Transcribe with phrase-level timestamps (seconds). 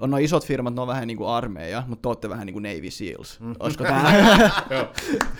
[0.00, 2.52] on no isot firmat, ne on vähän niin kuin armeija, mutta te olette vähän niin
[2.54, 3.40] kuin Navy Seals.
[3.40, 3.54] Mm.
[3.60, 4.12] Olisiko tämä?
[4.70, 4.92] Joo.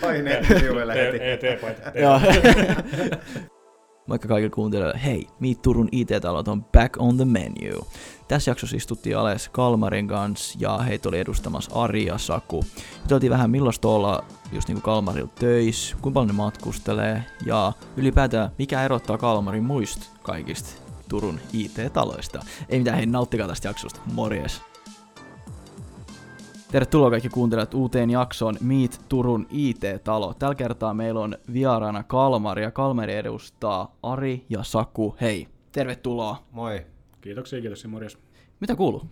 [0.07, 1.17] Ai nettisivuille heti.
[1.21, 1.99] ET-paita.
[1.99, 2.21] Joo.
[4.07, 4.99] Moikka kaikille kuuntelijoille.
[5.03, 7.87] Hei, Meet Turun IT-talot on back on the menu.
[8.27, 12.63] Tässä jaksossa istuttiin alas Kalmarin kanssa ja heitä oli edustamassa Ari ja Saku.
[13.01, 18.83] Juteltiin vähän millaista olla just niinku Kalmarilla töissä, kuinka paljon ne matkustelee ja ylipäätään mikä
[18.83, 20.80] erottaa Kalmarin muista kaikista
[21.11, 22.39] Turun IT-taloista.
[22.69, 24.01] Ei mitään, hei nauttikaa tästä jaksosta.
[24.13, 24.61] Morjes!
[26.71, 30.33] Tervetuloa kaikki kuuntelijat uuteen jaksoon Meet Turun IT-talo.
[30.33, 35.15] Tällä kertaa meillä on vieraana Kalmari ja Kalmari edustaa Ari ja Saku.
[35.21, 36.43] Hei, tervetuloa.
[36.51, 36.85] Moi.
[37.21, 38.17] Kiitoksia, kiitos ja morjes.
[38.59, 39.05] Mitä kuuluu?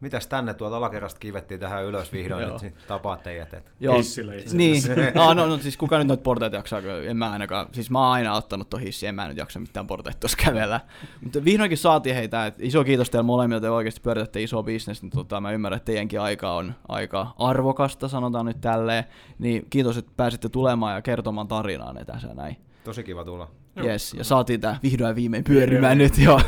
[0.00, 3.54] Mitäs tänne tuolta alakerrasta kivettiin tähän ylös vihdoin, että tapaat teidät.
[3.54, 3.72] Et.
[3.80, 4.82] Joo, Hissillä itse Niin,
[5.14, 7.98] no, no, no, siis kuka nyt noita portaita jaksaa, kun en mä ainakaan, siis mä
[7.98, 10.80] oon aina ottanut ton hissi, en mä nyt jaksa mitään portaita tuossa kävellä.
[11.22, 15.10] Mutta vihdoinkin saatiin heitä, että iso kiitos teille molemmille, te oikeasti pyöritätte iso bisnes, niin
[15.10, 19.04] tota, mä ymmärrän, että teidänkin aika on aika arvokasta, sanotaan nyt tälleen,
[19.38, 22.56] niin kiitos, että pääsitte tulemaan ja kertomaan tarinaa ne tässä näin.
[22.84, 23.50] Tosi kiva tulla.
[23.84, 26.40] Yes, ja saatiin tää vihdoin viimein pyörimään nyt jo.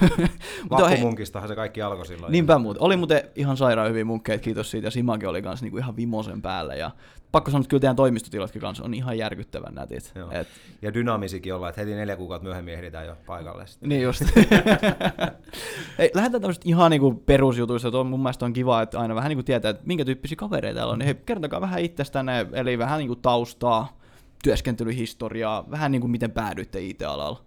[0.71, 2.33] Mutta hei, Vappumunkistahan se kaikki alkoi silloin.
[2.33, 2.83] Niinpä muuten.
[2.83, 4.87] Oli muuten ihan sairaan hyviä munkkeita, kiitos siitä.
[4.87, 6.75] Ja Simakin oli kanssa niinku ihan vimosen päällä.
[6.75, 6.91] Ja
[7.33, 10.13] pakko sanoa, että kyllä teidän toimistotilatkin kanssa on ihan järkyttävän nätit.
[10.15, 10.31] Joo.
[10.31, 10.49] Et,
[10.83, 13.67] Ja dynaamisikin olla, että heti neljä kuukautta myöhemmin ehditään jo paikalle.
[13.67, 13.89] Sitten.
[13.89, 14.23] niin just.
[15.99, 17.91] Ei, lähdetään tämmöistä ihan niinku perusjutuista.
[17.91, 20.93] Tuo mun mielestä on kiva, että aina vähän niinku tietää, että minkä tyyppisiä kavereita täällä
[20.93, 20.99] on.
[20.99, 24.02] Niin hei, kertokaa vähän itsestänne, eli vähän niinku taustaa,
[24.43, 27.45] työskentelyhistoriaa, vähän niinku miten päädyitte IT-alalla.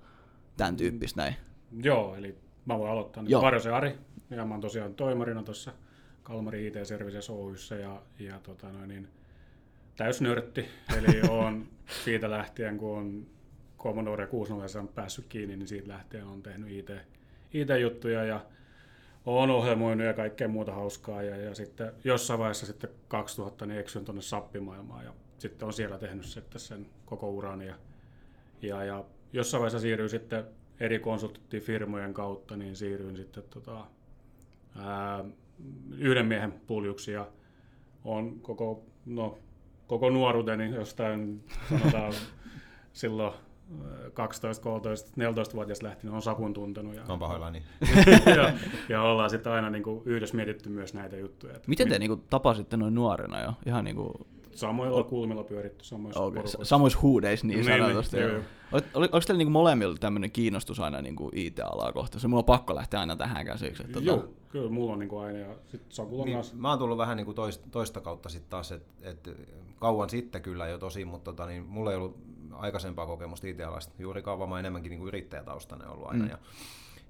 [0.57, 1.35] Tämän tyyppistä näin.
[1.83, 3.31] Joo, eli mä voin aloittaa nyt.
[3.41, 3.97] Varjosen Ari,
[4.29, 5.73] ja mä oon tosiaan toimarina tuossa
[6.23, 9.07] Kalmari IT Services Oyssä, ja, ja tota noin, niin,
[9.97, 10.65] täysnörtti,
[10.97, 11.67] eli on
[12.03, 13.25] siitä lähtien, kun on
[13.77, 16.89] Commodore 64 päässyt kiinni, niin siitä lähtien on tehnyt IT,
[17.53, 18.45] IT-juttuja ja
[19.25, 21.23] on ohjelmoinut ja kaikkea muuta hauskaa.
[21.23, 25.97] Ja, ja sitten jossain vaiheessa sitten 2000 niin eksyin tuonne sappimaailmaan ja sitten on siellä
[25.97, 27.61] tehnyt sitten sen koko uran.
[27.61, 27.75] Ja,
[28.61, 30.45] ja, ja jossain vaiheessa siirryin sitten
[30.79, 33.85] eri konsulttifirmojen kautta, niin siirryin sitten tota,
[34.75, 35.25] ää,
[35.97, 37.27] yhden miehen puljuksi ja
[38.03, 39.37] on koko, no,
[39.87, 42.13] koko nuoruuteni jostain sanotaan
[42.93, 46.95] silloin ää, 12, 13, 14-vuotias lähtien on Sakun tuntenut.
[46.95, 47.63] Ja, On pahoillani.
[48.37, 48.53] ja,
[48.89, 51.55] ja ollaan sitten aina niin kuin yhdessä mietitty myös näitä juttuja.
[51.55, 53.53] Että Miten te niinku tapasitte noin nuorena jo?
[53.65, 56.65] Ihan niinku, Samoilla kulmilla pyöritty samoissa okay, porukoissa.
[56.65, 58.17] samoissa huudeissa niin, Niin, niin niin, sanotusti.
[58.17, 58.41] joo, joo.
[58.71, 62.21] Oli, oli, oliko teillä niinku molemmilla tämmöinen kiinnostus aina niinku IT-alaa kohtaan?
[62.21, 63.83] Se mulla on pakko lähteä aina tähän käsiksi.
[63.83, 65.47] Että tota- Joo, kyllä mulla on niin kuin aina ja
[65.99, 66.55] on Niin, kanssa.
[66.55, 69.29] mä oon tullut vähän niin kuin toista, toista kautta sitten taas, että et,
[69.79, 72.17] kauan sitten kyllä jo tosi, mutta tota, niin, mulla ei ollut
[72.51, 73.93] aikaisempaa kokemusta IT-alasta.
[73.99, 76.23] Juuri kauan mä enemmänkin niin kuin yrittäjätaustainen ollut aina.
[76.23, 76.29] Mm.
[76.29, 76.37] Ja,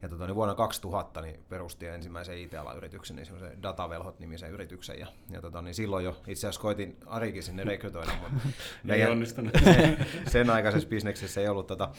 [0.01, 4.99] ja tota, niin vuonna 2000 niin perustin ensimmäisen IT-alayrityksen, niin semmoisen Datavelhot-nimisen yrityksen.
[4.99, 8.49] Ja, ja tota, niin silloin jo itse asiassa koitin Arikin sinne rekrytoida, mutta
[8.93, 9.53] Ei onnistunut.
[9.63, 11.89] sen, sen aikaisessa bisneksessä ei ollut tota,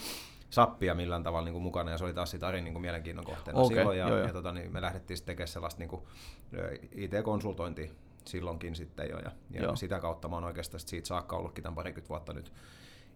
[0.51, 3.25] sappia millään tavalla niin kuin mukana, ja se oli taas sit Arin niin kuin mielenkiinnon
[3.25, 4.27] kohteena Okei, silloin, ja, joo, joo.
[4.27, 6.03] ja tota, niin me lähdettiin sitten tekemään sellaista niin kuin,
[6.93, 7.91] IT-konsultointia
[8.29, 9.77] silloinkin sitten jo, ja, ja Joo.
[9.77, 12.53] sitä kautta mä oon oikeastaan siitä saakka ollutkin tämän parikymmentä vuotta nyt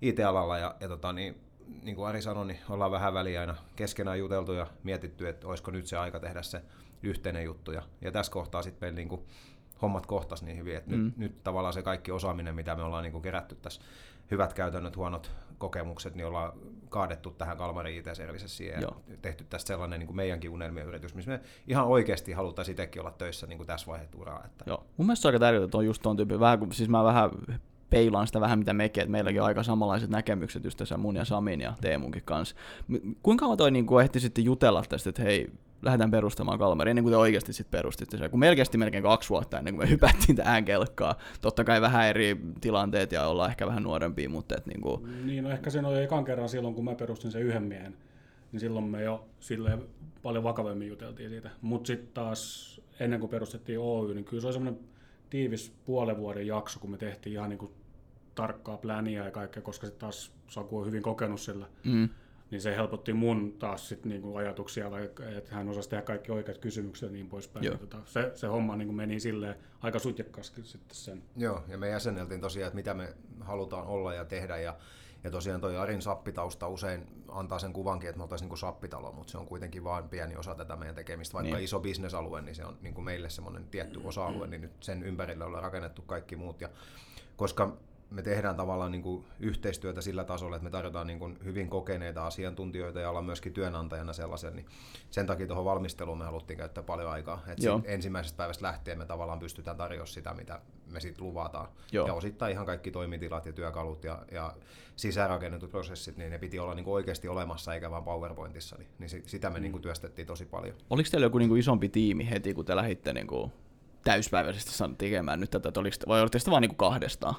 [0.03, 1.41] IT-alalla, ja, ja tota, niin,
[1.83, 5.71] niin kuin Ari sanoi, niin ollaan vähän väliä aina keskenään juteltu ja mietitty, että olisiko
[5.71, 6.63] nyt se aika tehdä se
[7.03, 9.23] yhteinen juttu, ja, ja tässä kohtaa sitten meillä niin kuin,
[9.83, 11.05] hommat kohtas niin hyvin, että Mm.
[11.05, 13.83] nyt, nyt tavallaan se kaikki osaaminen, mitä me ollaan niin kuin kerätty tässä,
[14.31, 16.53] hyvät käytännöt, huonot kokemukset, niin ollaan
[16.89, 19.03] kaadettu tähän Kalmarin IT-servicessiin ja Joo.
[19.23, 23.11] tehty tästä sellainen niin kuin meidänkin unelmien yritys, missä me ihan oikeasti haluttaisiin itsekin olla
[23.11, 24.45] töissä niin kuin tässä vaiheessa uraa.
[24.45, 24.85] Että Joo.
[24.97, 26.41] Mun mielestä se on aika tärkeää, että on just ton tyyppi.
[26.41, 27.31] Vähän, kun, siis mä vähän
[27.91, 31.25] peilaan sitä vähän mitä mekin, että meilläkin on aika samanlaiset näkemykset just tässä mun ja
[31.25, 32.57] Samin ja Teemunkin kanssa.
[33.23, 35.51] Kuinka kauan toi niin ehti sitten jutella tästä, että hei,
[35.83, 38.31] lähdetään perustamaan Kalmari, ennen kuin te oikeasti sitten perustitte sen.
[38.31, 41.15] Kun kesti melkein kaksi vuotta ennen kuin me hypättiin tähän kelkkaan.
[41.41, 45.45] Totta kai vähän eri tilanteet ja ollaan ehkä vähän nuorempia, mutta et niin kuin, Niin,
[45.45, 47.97] no ehkä siinä oli ekan kerran silloin, kun mä perustin sen yhden miehen,
[48.53, 49.83] niin silloin me jo silleen
[50.23, 51.51] paljon vakavemmin juteltiin siitä.
[51.63, 54.81] Mutta sitten taas ennen kuin perustettiin Oy, niin kyllä se oli semmoinen
[55.31, 57.73] tiivis puolen vuoden jakso, kun me tehtiin ihan niin kuin
[58.35, 62.09] tarkkaa pläniä ja kaikkea, koska sitten taas Saku on hyvin kokenut sillä, mm,
[62.51, 66.59] niin se helpotti mun taas sit niinku ajatuksia, vaikka, että hän osasi tehdä kaikki oikeat
[66.59, 67.65] kysymykset ja niin poispäin.
[67.65, 67.77] Joo.
[67.77, 71.23] Tota, se, se homma niinku meni silleen aika sutjakkaasti sitten sen.
[71.37, 74.77] Joo, ja me jäsenneltiin tosiaan, että mitä me halutaan olla ja tehdä, ja,
[75.25, 79.31] ja tosiaan toi Arin sappitausta usein antaa sen kuvankin, että me oltaisiin niin sappitalo, mutta
[79.31, 81.65] se on kuitenkin vain pieni osa tätä meidän tekemistä, vaikka Niin.
[81.65, 85.45] iso bisnesalue, niin se on niin kuin meille semmoinen tietty osa-alue, niin nyt sen ympärillä
[85.45, 86.69] ollaan rakennettu kaikki muut, ja
[87.37, 87.77] koska
[88.11, 92.27] me tehdään tavallaan niin kuin yhteistyötä sillä tasolla, että me tarjotaan niin kuin hyvin kokeneita
[92.27, 94.67] asiantuntijoita ja ollaan myöskin työnantajana sellaisen, niin
[95.11, 97.43] sen takia tuohon valmisteluun me haluttiin käyttää paljon aikaa.
[97.47, 101.69] Että ensimmäisestä päivästä lähtien me tavallaan pystytään tarjoamaan sitä, mitä me sitten luvataan.
[101.93, 102.07] Joo.
[102.07, 104.55] Ja osittain ihan kaikki toimitilat ja työkalut ja, ja
[104.97, 109.23] sisäänrakennetut prosessit, niin ne piti olla niin kuin oikeasti olemassa eikä vain PowerPointissa, niin, niin
[109.27, 109.63] sitä me mm.
[109.63, 110.77] niin kuin työstettiin tosi paljon.
[110.91, 113.53] Oliko teillä joku niin kuin isompi tiimi heti, kun te lähditte niin kuin
[114.05, 115.73] täyspäiväisesti tekemään nyt tätä,
[116.09, 117.35] vai olitte sitä vain niin kuin kahdestaan?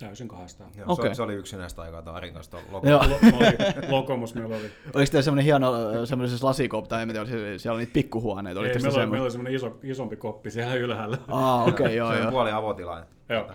[0.00, 0.70] Täysin kahdestaan.
[0.76, 1.08] Joo, okay.
[1.08, 2.58] se, se, oli yksinäistä aikaa tämä Arin kanssa
[3.88, 4.70] Lokomus meillä oli.
[4.94, 5.72] Oliko teillä semmoinen hieno
[6.06, 7.26] semmoisessa lasikoppi, tai en tiedä,
[7.58, 8.60] siellä oli niitä pikkuhuoneita?
[8.60, 11.18] Ei, meillä, oli, meillä oli semmoinen iso, isompi koppi siellä ylhäällä.
[11.28, 12.30] Ah, okei, okay, joo, joo.
[12.30, 13.04] puoli avotila.
[13.28, 13.50] Joo.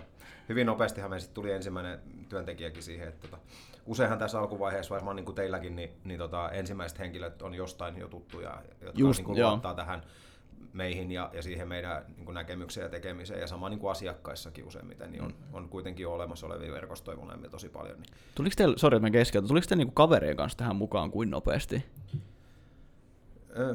[0.48, 3.42] Hyvin nopeastihan me sitten tuli ensimmäinen työntekijäkin siihen, että tota,
[3.86, 8.08] useinhan tässä alkuvaiheessa varmaan niin kuin teilläkin, niin, niin tota, ensimmäiset henkilöt on jostain jo
[8.08, 10.02] tuttuja, jotka Just, niin kuin luottaa tähän
[10.76, 13.40] meihin ja, ja siihen meidän niin näkemykseen ja tekemiseen.
[13.40, 15.54] Ja sama niin kuin asiakkaissakin useimmiten, niin on, mm.
[15.54, 17.96] on kuitenkin jo olemassa olevia verkostoja molemmilla tosi paljon.
[17.96, 18.06] Niin.
[18.34, 21.84] Tuliko teillä, sori että keskeytän, tuliko teillä niin kaverien kanssa tähän mukaan kuin nopeasti?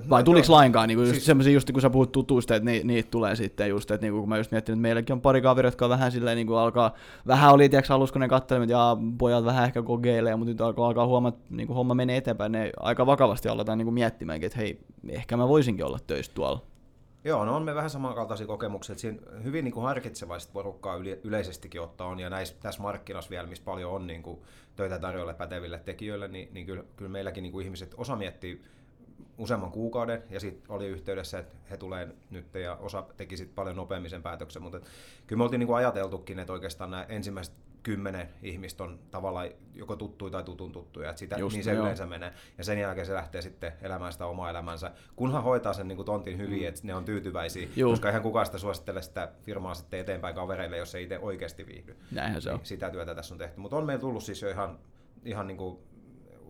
[0.09, 0.55] Vai no, tuliko joo.
[0.55, 3.91] lainkaan niin siis, semmoisia, just kun sä puhut tutuista, että ni, niitä tulee sitten just,
[3.91, 6.47] että niin kun mä just miettinyt, että meilläkin on pari kaveria, jotka vähän silleen niin
[6.47, 6.93] kuin alkaa,
[7.27, 10.61] vähän oli tiedätkö alussa, kun ne katselivat, että jaa, pojat vähän ehkä kokeilee, mutta nyt
[10.61, 13.93] alkaa, alkaa huomata, että niin kuin homma menee eteenpäin, ne aika vakavasti aletaan niin kuin
[13.93, 16.70] miettimäänkin, että hei, ehkä mä voisinkin olla töissä tuolla.
[17.23, 21.19] Joo, no on me vähän samankaltaisia kokemuksia, että siinä hyvin niin kuin harkitsevaista porukkaa yle,
[21.23, 24.41] yleisestikin ottaa on, ja näissä, tässä markkinassa vielä, missä paljon on niin kuin,
[24.75, 28.63] töitä tarjolle päteville tekijöille, niin, niin kyllä, kyllä meilläkin niin kuin ihmiset, osa miettii
[29.41, 33.75] useamman kuukauden, ja sitten oli yhteydessä, että he tulee nyt, ja osa teki sitten paljon
[33.75, 34.79] nopeammin sen päätöksen, mutta
[35.27, 37.53] kyllä me oltiin niin kuin ajateltukin, että oikeastaan nämä ensimmäiset
[37.83, 41.83] kymmenen ihmistä on tavallaan joko tuttuja tai tutun tuttuja, että sitä, Just, niin se joo.
[41.83, 42.33] yleensä menee.
[42.57, 46.05] Ja sen jälkeen se lähtee sitten elämään sitä omaa elämänsä, kunhan hoitaa sen niin kuin
[46.05, 46.67] tontin hyvin, mm.
[46.67, 47.89] että ne on tyytyväisiä, Joo.
[47.89, 51.95] koska ihan kukaan sitä suosittele sitä firmaa sitten eteenpäin kavereille, jos ei itse oikeasti viihdy.
[52.11, 52.57] Näinhän se on.
[52.57, 53.59] Niin sitä työtä tässä on tehty.
[53.59, 54.79] Mutta on meillä tullut siis jo ihan,
[55.25, 55.79] ihan niin kuin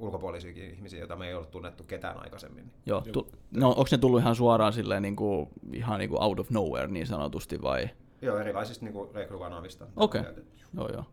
[0.01, 2.71] ulkopuolisiakin ihmisiä, joita me ei ole tunnettu ketään aikaisemmin.
[2.85, 6.39] Joo, tu- no onko ne tullut ihan suoraan silleen niin kuin, ihan niin kuin out
[6.39, 7.89] of nowhere niin sanotusti vai?
[8.21, 9.87] Joo, erilaisista niin rekrykanavista.
[9.95, 10.43] Okei, okay.
[10.73, 11.05] joo joo.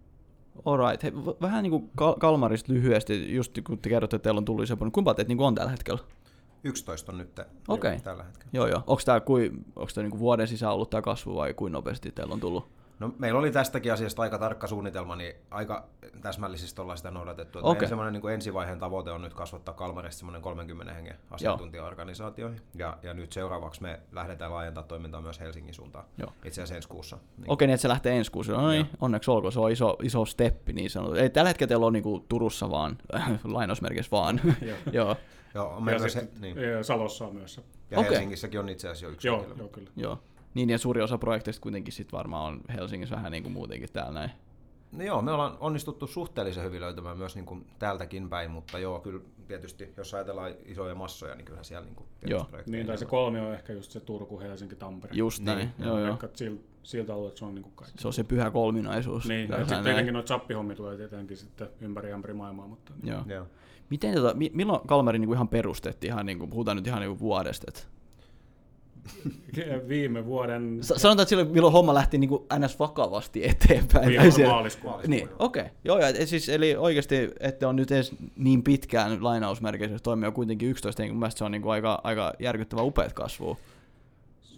[0.65, 1.03] Alright.
[1.03, 4.77] Hei, vähän niin kuin Kalmarista lyhyesti, just kun te kerrotte, että teillä on tullut iso
[4.77, 6.01] Kuinka teitä niin on tällä hetkellä?
[6.65, 8.01] 11 on nyt okay.
[8.01, 8.51] tällä hetkellä.
[8.53, 8.83] Joo, joo.
[8.87, 12.35] Onko tämä, kui, onko tämä niin vuoden sisään ollut tämä kasvu vai kuin nopeasti teillä
[12.35, 12.78] on tullut?
[12.99, 15.89] No, meillä oli tästäkin asiasta aika tarkka suunnitelma, niin aika
[16.23, 17.59] täsmällisesti ollaan sitä noudatettu.
[17.59, 17.73] Okay.
[17.73, 22.51] Meidän semmoinen niin ensivaiheen tavoite on nyt kasvattaa Kalmarista semmoinen 30 hengen asiantuntijaorganisaatio.
[22.75, 26.33] Ja, ja nyt seuraavaksi me lähdetään laajentaa toimintaa myös Helsingin suuntaan, Joo.
[26.45, 27.19] itse asiassa ensi kuussa.
[27.37, 27.51] Niin.
[27.51, 28.53] Okei, niin että se lähtee ensi kuussa.
[28.53, 31.17] No niin, onneksi olkoon, se on iso, iso steppi niin sanottu.
[31.17, 32.99] Ei tällä hetkellä teillä on niin Turussa vaan,
[33.45, 34.41] lainausmerkissä vaan.
[34.93, 35.17] Joo.
[35.55, 36.57] Joo, meillä ja se, niin.
[36.83, 37.61] Salossa on myös.
[37.91, 38.11] Ja okay.
[38.11, 39.91] Helsingissäkin on itse asiassa jo yksi Joo, joo kyllä.
[39.97, 40.19] Joo.
[40.55, 44.13] Niin, ja suuri osa projekteista kuitenkin sit varmaan on Helsingissä vähän niin kuin muutenkin täällä
[44.13, 44.31] näin.
[44.93, 49.01] No joo, me ollaan onnistuttu suhteellisen hyvin löytämään myös niin kuin täältäkin päin, mutta joo,
[49.01, 52.47] kyllä tietysti, jos ajatellaan isoja massoja, niin kyllä siellä niin kuin joo.
[52.67, 55.15] Niin, tai se kolmi on ehkä just se Turku, Helsinki, Tampere.
[55.17, 56.19] Just näin, niin, joo, joo.
[56.35, 58.03] Siltä, siltä alueelta se on niin kuin kaikki.
[58.03, 59.29] Se on se pyhä kolminaisuus.
[59.29, 62.67] Niin, ja sitten tietenkin noita sappihommia tulee tietenkin sitten ympäri ympäri maailmaa.
[62.67, 63.13] Mutta, niin.
[63.13, 63.23] joo.
[63.27, 63.47] joo.
[63.91, 67.11] Miten, tota, milloin Kalmari niin kuin ihan perustettiin, ihan niin kuin, puhutaan nyt ihan niin
[67.11, 67.81] kuin vuodesta, että
[69.89, 70.79] viime vuoden...
[70.81, 72.79] Sanotaan, että silloin, milloin homma lähti niin kuin ns.
[72.79, 74.09] vakavasti eteenpäin.
[74.09, 74.53] Viime siellä...
[74.55, 74.95] maaliskuun.
[75.07, 75.63] Niin, okei.
[75.63, 75.75] Okay.
[75.85, 81.03] Joo, ja, siis, eli oikeasti, että on nyt edes niin pitkään lainausmerkeissä toimia kuitenkin 11,
[81.03, 83.57] niin mielestäni se on niin kuin aika, aika järkyttävä upeat kasvua.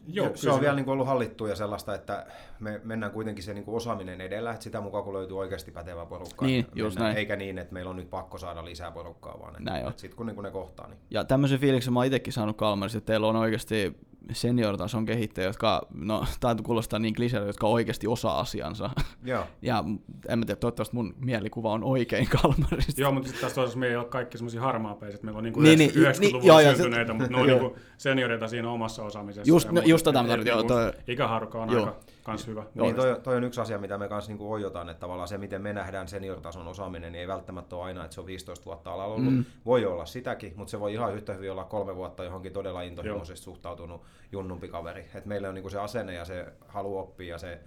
[0.09, 2.27] Joo, se on vielä niin kuin ollut hallittu ja sellaista, että
[2.61, 6.07] me mennään kuitenkin se niin kuin osaaminen edellä, että sitä mukaan kun löytyy oikeasti pätevää
[6.07, 9.57] porukkaa, niin, just mennään, eikä niin, että meillä on nyt pakko saada lisää porukkaa, vaan
[9.57, 10.89] että, että sitten kun, niin kun ne kohtaa.
[10.89, 10.99] Niin.
[11.11, 13.95] Ja tämmöisen fiiliksen mä oon itsekin saanut Kalmarissa, että teillä on oikeasti
[14.33, 18.91] senior-tason kehittäjiä, jotka, no tämä kuulostaa niin kliseille, jotka oikeasti osaa asiansa.
[19.25, 19.45] Joo.
[19.63, 19.85] Ja
[20.29, 23.01] en mä tiedä, toivottavasti mun mielikuva on oikein Kalmarista.
[23.01, 25.79] Joo, mutta sitten taas toisaalta me ei ole kaikki semmoisia harmaapeiset, meillä on niinku niin,
[25.79, 29.49] 90-luvulla niin, niin, syntyneitä, mutta ne on niinku senioreita siinä omassa osaamisessa.
[29.51, 30.55] Just, no, just tätä mä tarvitsin.
[30.55, 30.93] Niinku toi...
[31.09, 31.87] Ikäharukka on joo.
[31.87, 32.65] aika kans hyvä.
[32.75, 35.63] Niin, toi, toi, on yksi asia, mitä me kanssa niinku ojotaan, että tavallaan se, miten
[35.63, 39.15] me nähdään senior-tason osaaminen, niin ei välttämättä ole aina, että se on 15 vuotta alalla
[39.15, 39.35] ollut.
[39.35, 39.45] Mm.
[39.67, 43.45] Voi olla sitäkin, mutta se voi ihan yhtä hyvin olla kolme vuotta johonkin todella intohimoisesti
[43.45, 44.03] suhtautunut
[44.33, 45.07] junnumpi kaveri.
[45.15, 47.61] Et meillä on niinku se asenne ja se halu oppia ja se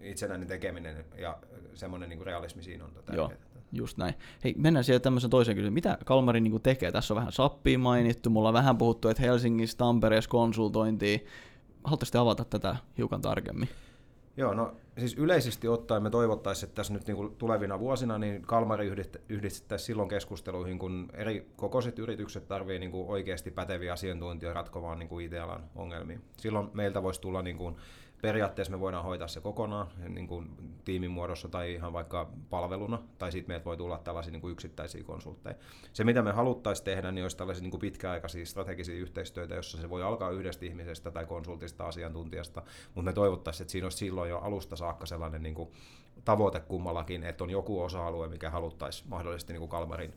[0.00, 1.38] itsenäinen tekeminen ja
[1.74, 3.16] semmoinen niinku realismi siinä on tärkeää.
[3.16, 3.30] Joo.
[3.72, 4.14] Just näin.
[4.44, 5.72] Hei, mennään siellä tämmöisen toisen kysymään.
[5.72, 6.92] Mitä Kalmari niin tekee?
[6.92, 8.30] Tässä on vähän sappia mainittu.
[8.30, 11.18] Mulla on vähän puhuttu, että Helsingissä, Tampereessa konsultointia.
[11.84, 13.68] Haluaisitte avata tätä hiukan tarkemmin?
[14.40, 18.42] Joo, no siis yleisesti ottaen me toivottaisiin, että tässä nyt niin kuin tulevina vuosina niin
[18.42, 18.92] Kalmari
[19.28, 25.26] yhdistettäisiin silloin keskusteluihin, kun eri kokoiset yritykset tarvitsevat niin oikeasti päteviä asiantuntijoita ratkomaan niin kuin
[25.26, 26.18] IT-alan ongelmia.
[26.36, 27.76] Silloin meiltä voisi tulla niin kuin
[28.22, 30.50] periaatteessa me voidaan hoitaa se kokonaan niin kuin
[30.84, 35.04] tiimin muodossa tai ihan vaikka palveluna, tai sitten meiltä voi tulla tällaisia niin kuin yksittäisiä
[35.04, 35.54] konsultteja.
[35.92, 39.90] Se, mitä me haluttaisiin tehdä, niin olisi tällaisia niin kuin pitkäaikaisia strategisia yhteistyötä, jossa se
[39.90, 42.62] voi alkaa yhdestä ihmisestä tai konsultista, asiantuntijasta,
[42.94, 45.70] mutta me toivottaisiin, että siinä olisi silloin jo alusta saakka sellainen niin kuin
[46.24, 50.14] tavoite kummallakin, että on joku osa-alue, mikä haluttaisiin mahdollisesti niin kuin Kalmarin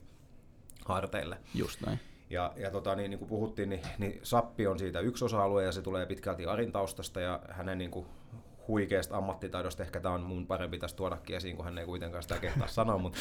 [0.86, 1.38] harteille.
[1.55, 2.00] Just näin.
[2.30, 5.72] Ja, ja tota, niin, niin kuin puhuttiin, niin, niin Sappi on siitä yksi osa-alue ja
[5.72, 8.06] se tulee pitkälti Arin taustasta ja hänen niin kuin,
[8.68, 9.84] huikeasta ammattitaidosta.
[9.84, 12.98] Ehkä tämä on mun parempi tässä tuodakin esiin, kun hän ei kuitenkaan sitä kehtaa sanoa,
[12.98, 13.20] mutta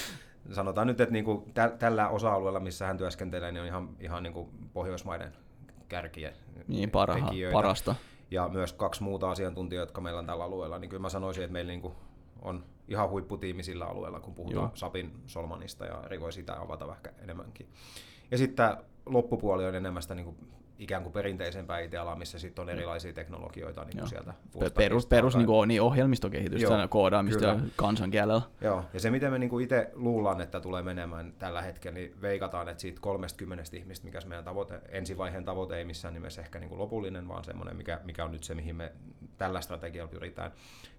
[0.52, 4.22] sanotaan nyt, että niin kuin tä, tällä osa-alueella, missä hän työskentelee, niin on ihan, ihan
[4.22, 5.32] niin kuin Pohjoismaiden
[5.88, 6.32] kärkiä
[6.68, 7.94] niin, parha, parasta.
[8.30, 11.52] Ja myös kaksi muuta asiantuntijaa, jotka meillä on tällä alueella, niin kyllä mä sanoisin, että
[11.52, 11.94] meillä niin kuin
[12.42, 14.70] on ihan huipputiimi sillä alueella, kun puhutaan Joo.
[14.74, 17.68] Sapin Solmanista, ja Eri voi sitä avata ehkä enemmänkin.
[18.30, 20.36] Ja sitten loppupuoli on enemmän sitä niin kuin
[20.82, 24.34] ikään kuin perinteisempää IT-alaa, missä sitten on erilaisia teknologioita niin kuin sieltä.
[24.74, 27.60] Perus, perus niin kuin, niin ohjelmistokehitystä, Joo, koodaamista kyllä.
[27.76, 28.42] kansankielellä.
[28.60, 32.14] Joo, ja se miten me niin kuin itse luullaan, että tulee menemään tällä hetkellä, niin
[32.22, 36.68] veikataan, että siitä 30 ihmistä, mikä meidän tavoite, ensivaiheen tavoite ei missään nimessä ehkä niin
[36.68, 38.92] kuin lopullinen, vaan semmoinen, mikä, mikä on nyt se, mihin me
[39.38, 40.52] tällä strategialla pyritään,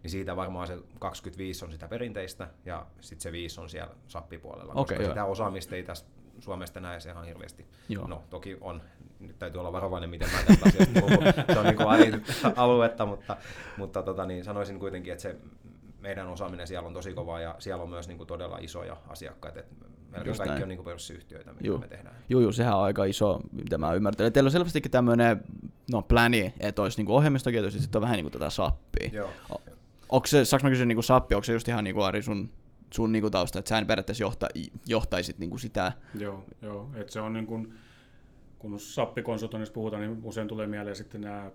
[0.04, 4.74] niin siitä varmaan se 25 on sitä perinteistä, ja sitten se 5 on siellä sappipuolella,
[4.74, 5.12] okay, koska joo.
[5.12, 6.06] sitä osaamista ei tässä
[6.40, 7.66] Suomesta näe se ihan hirveästi.
[7.90, 8.08] Joo.
[8.08, 8.82] No toki on,
[9.20, 11.34] nyt täytyy olla varovainen, miten mä tästä asiasta puhun.
[11.54, 11.88] Se on niin kuin
[12.56, 13.38] aluetta, mutta,
[13.78, 15.36] mutta tota, niin sanoisin kuitenkin, että se
[16.00, 19.60] meidän osaaminen siellä on tosi kovaa ja siellä on myös niin kuin todella isoja asiakkaita.
[19.60, 19.76] Että
[20.12, 20.64] melkein Just kaikki näin.
[20.64, 21.78] on niin kuin pörssiyhtiöitä, mitä Juu.
[21.78, 22.16] me tehdään.
[22.30, 24.34] Joo, joo, sehän on aika iso, mitä mä ymmärrän.
[24.34, 25.44] Teillä on selvästikin tämmöinen
[25.92, 29.10] no, pläni, että olisi niin ohjelmistokehitys ja sitten on vähän niin kuin tätä sappia.
[29.14, 29.30] Joo.
[29.50, 29.62] O-
[30.10, 32.22] onko se, saanko mä kysyä niin kuin sappi, onko se just ihan niin kuin Ari
[32.22, 32.50] sun
[32.94, 34.48] sun niinku tausta, että sä periaatteessa johta,
[34.88, 35.92] johtaisit niinku sitä.
[36.20, 36.90] Joo, joo.
[36.96, 37.74] että se on niin kuin,
[38.60, 41.52] kun sappikonsultoinnista puhutaan, niin usein tulee mieleen sitten nämä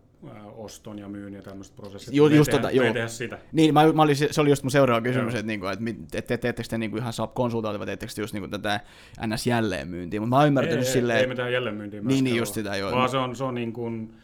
[0.56, 2.14] oston ja myyn ja tämmöiset prosessit.
[2.14, 2.92] Ju, just tehdä, tota, joo.
[2.92, 3.38] tehdä sitä.
[3.52, 6.36] Niin, mä, mä olin, se oli just mun seuraava kysymys, että, niinku, että, että te,
[6.36, 8.80] teettekö te niinku ihan sap konsultointia vai teettekö te just niinku tätä
[9.26, 9.46] ns.
[9.46, 11.16] jälleenmyyntiä, mutta mä oon ymmärtänyt ei, silleen...
[11.16, 12.00] Ei, ei mitään jälleenmyyntiä.
[12.00, 12.92] Niin, niin just sitä, joo.
[12.92, 14.14] Vaan se on, se on niin kuin,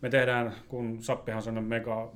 [0.00, 2.12] me tehdään, kun sappihan on sellainen mega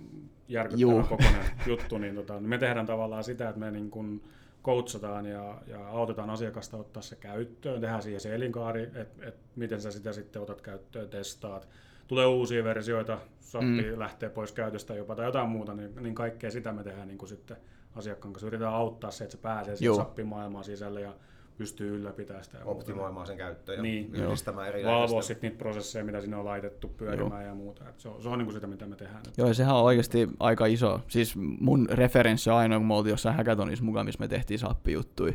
[0.48, 4.22] järkyttävä kokonainen juttu, niin, tota, niin me tehdään tavallaan sitä, että me niin kuin,
[4.68, 9.80] coachataan ja, ja autetaan asiakasta ottaa se käyttöön, tehdään siihen se elinkaari, että et miten
[9.80, 11.68] sä sitä sitten otat käyttöön, testaat.
[12.06, 13.98] Tulee uusia versioita, sappi mm.
[13.98, 17.28] lähtee pois käytöstä jopa tai jotain muuta, niin, niin kaikkea sitä me tehdään niin kuin
[17.28, 17.56] sitten
[17.94, 18.46] asiakkaan kanssa.
[18.46, 21.12] Yritetään auttaa se, että se pääsee siihen sappimaailmaan sisälle ja
[21.58, 22.58] pystyy ylläpitämään sitä.
[22.64, 26.88] Optimoimaan sen käyttöön ja niin, yhdistämään eri Valvoa sitten niitä prosesseja, mitä sinne on laitettu
[26.88, 27.48] pyörimään joo.
[27.48, 27.88] ja muuta.
[27.88, 29.22] Et se on, se on niin kuin sitä, mitä me tehdään.
[29.36, 31.00] Joo, sehän on oikeasti aika iso.
[31.08, 35.32] Siis mun referenssi on aina, kun me oltiin jossain hackathonissa mukaan, missä me tehtiin sappijuttuja.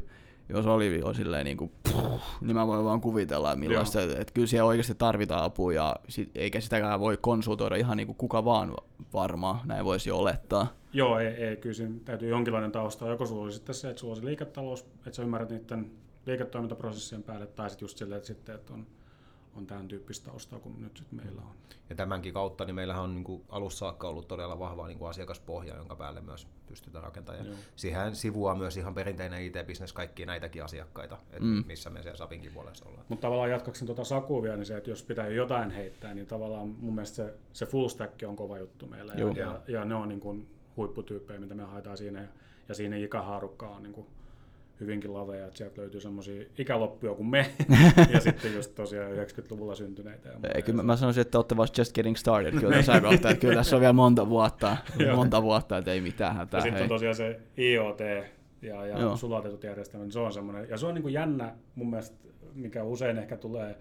[0.50, 4.34] Jos oli jo silleen niin kuin, puh, niin mä voin vaan kuvitella, millaista, että, että
[4.34, 8.46] kyllä siellä oikeasti tarvitaan apua, ja sit, eikä sitäkään voi konsultoida ihan niin kuin kuka
[8.46, 8.74] vaan
[9.14, 10.68] varmaan, näin voisi olettaa.
[10.94, 14.14] Joo, ei, ei kyllä siinä täytyy jonkinlainen tausta, joko sulla olisi sitten se, että sulla
[14.14, 15.92] olisi liiketalous, että sä ymmärrät niiden
[16.26, 18.88] liiketoimintaprosessien päälle, tai sitten just silleen, että, sitten, että on,
[19.56, 21.56] on tämän tyyppistä ostoa kuin nyt sit meillä on.
[21.90, 25.10] Ja tämänkin kautta niin meillähän on niin kuin alussa saakka ollut todella vahva niin kuin
[25.10, 27.46] asiakaspohja, jonka päälle myös pystytään rakentamaan.
[27.46, 31.64] Ja siihen sivuaa myös ihan perinteinen IT-bisnes kaikkia näitäkin asiakkaita, että mm.
[31.68, 33.06] missä me siellä Sapinkin puolessa ollaan.
[33.10, 36.68] Mutta tavallaan jatkaksin tuota Sakua vielä, niin se, että jos pitää jotain heittää, niin tavallaan
[36.68, 39.14] mun mielestä se, se full stack on kova juttu meillä.
[39.14, 42.22] Ja, ja, ja, ne on niin kuin huipputyyppejä, mitä me haetaan siinä.
[42.22, 42.28] Ja,
[42.70, 44.08] ja siinä ikähaarukka on niin kuin
[44.80, 47.46] hyvinkin laveja, että sieltä löytyy semmoisia ikäloppuja kuin me,
[48.14, 50.30] ja sitten just tosiaan 90-luvulla syntyneitä.
[50.30, 53.42] Ja Ei, kyllä mä sanoisin, että olette vasta just getting started kyllä tässä kohtaa, että
[53.42, 54.78] kyllä tässä on vielä monta vuotta,
[55.16, 56.58] monta vuotta, että ei mitään hätää.
[56.58, 58.00] Ja sitten on tosiaan se IoT
[58.62, 61.90] ja, ja sulatetut järjestelmät, niin se on semmoinen, ja se on niin kuin jännä mun
[61.90, 62.18] mielestä,
[62.54, 63.76] mikä usein ehkä tulee,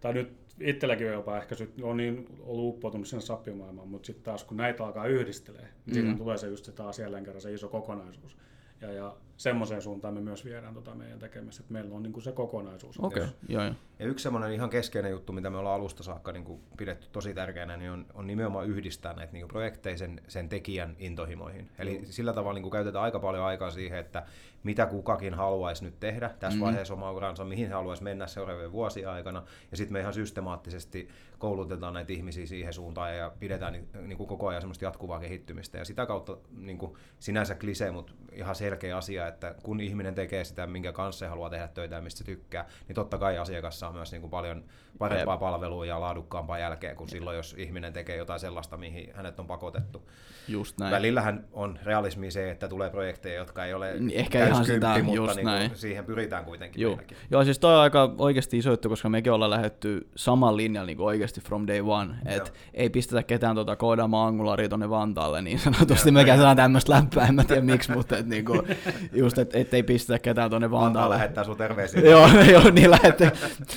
[0.00, 4.56] tai nyt itselläkin jopa ehkä on niin ollut uppoutunut sinne sappimaailmaan, mutta sitten taas kun
[4.56, 6.18] näitä alkaa yhdistelee, niin mm.
[6.18, 8.36] tulee se just se taas jälleen kerran se iso kokonaisuus.
[8.80, 12.22] Ja, ja semmoiseen suuntaan me myös viedään tota meidän tekemistä, että meillä on niin kuin
[12.22, 12.98] se kokonaisuus.
[12.98, 13.34] Okei, okay.
[13.48, 13.74] joo, joo.
[13.98, 17.34] Ja yksi semmoinen ihan keskeinen juttu, mitä me ollaan alusta saakka niin kuin pidetty tosi
[17.34, 21.70] tärkeänä, niin on, on nimenomaan yhdistää näitä niin kuin projekteja sen, sen tekijän intohimoihin.
[21.78, 22.04] Eli mm.
[22.04, 24.26] sillä tavalla niin kuin käytetään aika paljon aikaa siihen, että
[24.62, 26.64] mitä kukakin haluaisi nyt tehdä tässä mm.
[26.64, 29.42] vaiheessa oma uransa, mihin he haluaisi mennä seuraavien vuosien aikana.
[29.70, 34.26] Ja sitten me ihan systemaattisesti koulutetaan näitä ihmisiä siihen suuntaan ja pidetään niin, niin kuin
[34.26, 35.78] koko ajan semmoista jatkuvaa kehittymistä.
[35.78, 40.14] Ja sitä kautta niin kuin sinänsä klisee, mutta ihan selkeä asia, asia, että kun ihminen
[40.14, 43.38] tekee sitä, minkä kanssa se haluaa tehdä töitä ja mistä se tykkää, niin totta kai
[43.38, 44.64] asiakas saa myös niin kuin paljon
[44.98, 49.46] parempaa palvelua ja laadukkaampaa jälkeen kuin silloin, jos ihminen tekee jotain sellaista, mihin hänet on
[49.46, 50.08] pakotettu.
[50.48, 50.90] Just näin.
[50.90, 55.16] Välillähän on realismi se, että tulee projekteja, jotka ei ole Niin, ehkä ihan sitä, mutta
[55.16, 55.70] just niin näin.
[55.70, 56.90] kuin siihen pyritään kuitenkin Joo.
[56.90, 57.16] meilläkin.
[57.30, 61.00] Joo, siis toi on aika oikeasti iso juttu, koska mekin ollaan lähdetty saman linjan niin
[61.00, 62.14] oikeasti from day one.
[62.26, 62.46] Et Joo.
[62.74, 66.10] ei pistetä ketään tuota koodaamaan angularia tonne Vantaalle niin sanotusti.
[66.10, 68.62] Me käytetään tämmöistä läppää, en mä tiedä miksi, mutta et niinku,
[69.14, 71.14] just, et, et ei pistetä ketään Vantaa Vantaalle.
[71.14, 72.00] lähettää sun terveisiä.
[72.10, 73.32] joo, joo, niin lähette.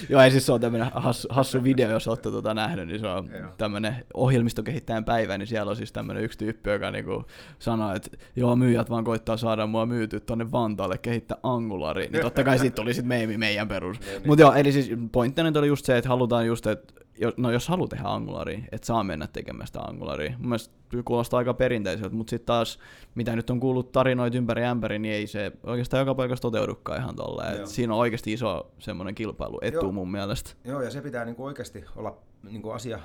[0.09, 3.07] joo, ei siis se on tämmönen hassu, hassu video, jos olette tota nähnyt, niin se
[3.07, 3.49] on Joo.
[3.57, 7.23] tämmönen ohjelmistokehittäjän päivä, niin siellä on siis tämmönen yksi tyyppi, joka niinku
[7.59, 12.43] sanoo, että joo, myyjät vaan koittaa saada mua myyty tonne Vantaalle kehittää Angulari, niin totta
[12.43, 13.97] kai siitä tuli sit meemi meidän perus.
[14.07, 14.27] Niin, niin.
[14.27, 16.93] Mutta joo, eli siis pointtina nyt oli just se, että halutaan just, että
[17.37, 20.31] no jos haluaa tehdä Angularia, että saa mennä tekemään sitä Angularia.
[20.37, 22.79] Mun mielestä kuulostaa aika perinteiseltä, mutta sitten taas,
[23.15, 27.15] mitä nyt on kuullut tarinoita ympäri ämpäri, niin ei se oikeastaan joka paikassa toteudukaan ihan
[27.15, 27.67] tolleen.
[27.67, 29.91] Siinä on oikeasti iso semmoinen kilpailu etu Joo.
[29.91, 30.49] mun mielestä.
[30.63, 32.99] Joo, ja se pitää niin kuin oikeasti olla niin kuin asia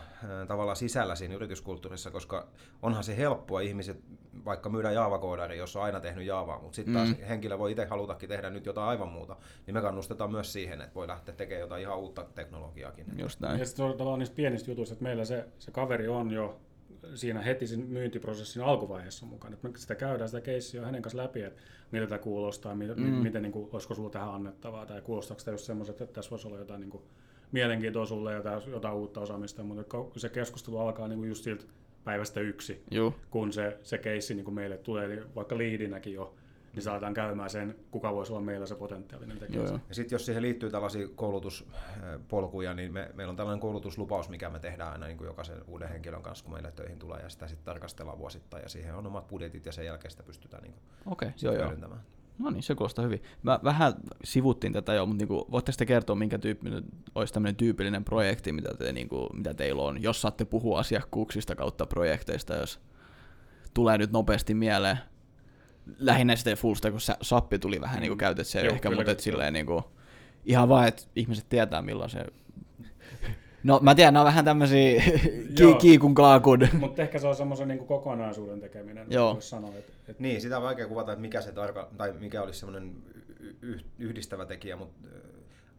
[0.49, 2.49] tavallaan sisällä siinä yrityskulttuurissa, koska
[2.83, 4.01] onhan se helppoa ihmiset,
[4.45, 7.25] vaikka myydään Java-koodari, jos on aina tehnyt Javaa, mutta sitten taas Mm.
[7.25, 9.37] henkilö voi itse halutakin tehdä nyt jotain aivan muuta,
[9.67, 13.07] niin me kannustetaan myös siihen, että voi lähteä tekemään jotain ihan uutta teknologiaakin.
[13.19, 13.59] Just näin.
[13.59, 16.61] Ja sitten on tavallaan niistä pienistä jutuista, että meillä se, se kaveri on jo
[17.15, 19.55] siinä heti sen myyntiprosessin alkuvaiheessa mukana.
[19.55, 23.05] Että me sitä käydään sitä keissiä hänen kanssa läpi, että miltä tämä kuulostaa, miten, mm.
[23.05, 26.49] miten niin kuin, olisiko sulla tähän annettavaa, tai kuulostaako tämä just semmoiset, että tässä voisi
[26.49, 27.03] olla jotain niin kuin,
[27.53, 31.45] mielenkiintoa sulle ja tää- jotain uutta osaamista, mutta kun se keskustelu alkaa niin kuin just
[31.45, 31.65] siltä
[32.05, 36.35] päivästä yksi, Juu, kun se, se keissi niin kuin meille tulee, eli vaikka liidinäkin jo,
[36.75, 39.63] niin saadaan käymään sen, kuka voisi olla meillä se potentiaalinen tekijä.
[39.63, 39.81] joo, joo.
[39.89, 44.59] Ja sitten jos siihen liittyy tällaisia koulutuspolkuja, niin me, meillä on tällainen koulutuslupaus, mikä me
[44.59, 47.65] tehdään aina niin kuin jokaisen uuden henkilön kanssa, kun meille töihin tulee, ja sitä sitten
[47.65, 51.31] tarkastellaan vuosittain, ja siihen on omat budjetit, ja sen jälkeen sitä pystytään niin kuin Okei,
[51.43, 51.73] joo, joo.
[52.39, 53.23] No niin, se kuulostaa hyvin.
[53.43, 53.93] Mä vähän
[54.25, 56.85] sivuttiin tätä jo, mutta niinku, voitteko te kertoa, minkä tyyppinen
[57.15, 61.87] olisi tämmöinen tyypillinen projekti, mitä, te, niinku, mitä teillä on, jos saatte puhua asiakkuuksista kautta
[61.87, 62.81] projekteista, jos
[63.75, 64.99] tulee nyt nopeasti mieleen.
[65.99, 68.89] Lähinnä sitten full stack, kun sa- sappi tuli vähän niin kuin käytet se Joo, ehkä,
[68.89, 69.25] kyllä, mutta et kyllä.
[69.25, 69.85] silleen niin kuin,
[70.45, 72.27] ihan vaan, että ihmiset tietää milloin se...
[73.65, 74.91] No mä tiedän, nämä on vähän tämmöisiä
[75.59, 75.73] Joo.
[75.73, 76.69] ki- kiikun kaakun.
[76.79, 79.37] Mutta ehkä se on semmoisen niin kokonaisuuden tekeminen, Joo.
[79.41, 79.71] sanoa.
[79.71, 82.97] Että, että Niin, sitä on vaikea kuvata, että mikä, se tarka, tai mikä olisi semmoinen
[83.99, 85.09] yhdistävä tekijä, mutta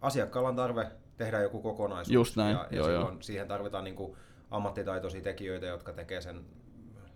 [0.02, 0.88] asiakkaalla on tarve
[1.18, 2.14] tehdä joku kokonaisuus.
[2.14, 4.18] Just näin, ja, ja joo, silloin siihen tarvitaan niin kuin
[4.52, 6.42] ammattitaitoisia tekijöitä, jotka tekee sen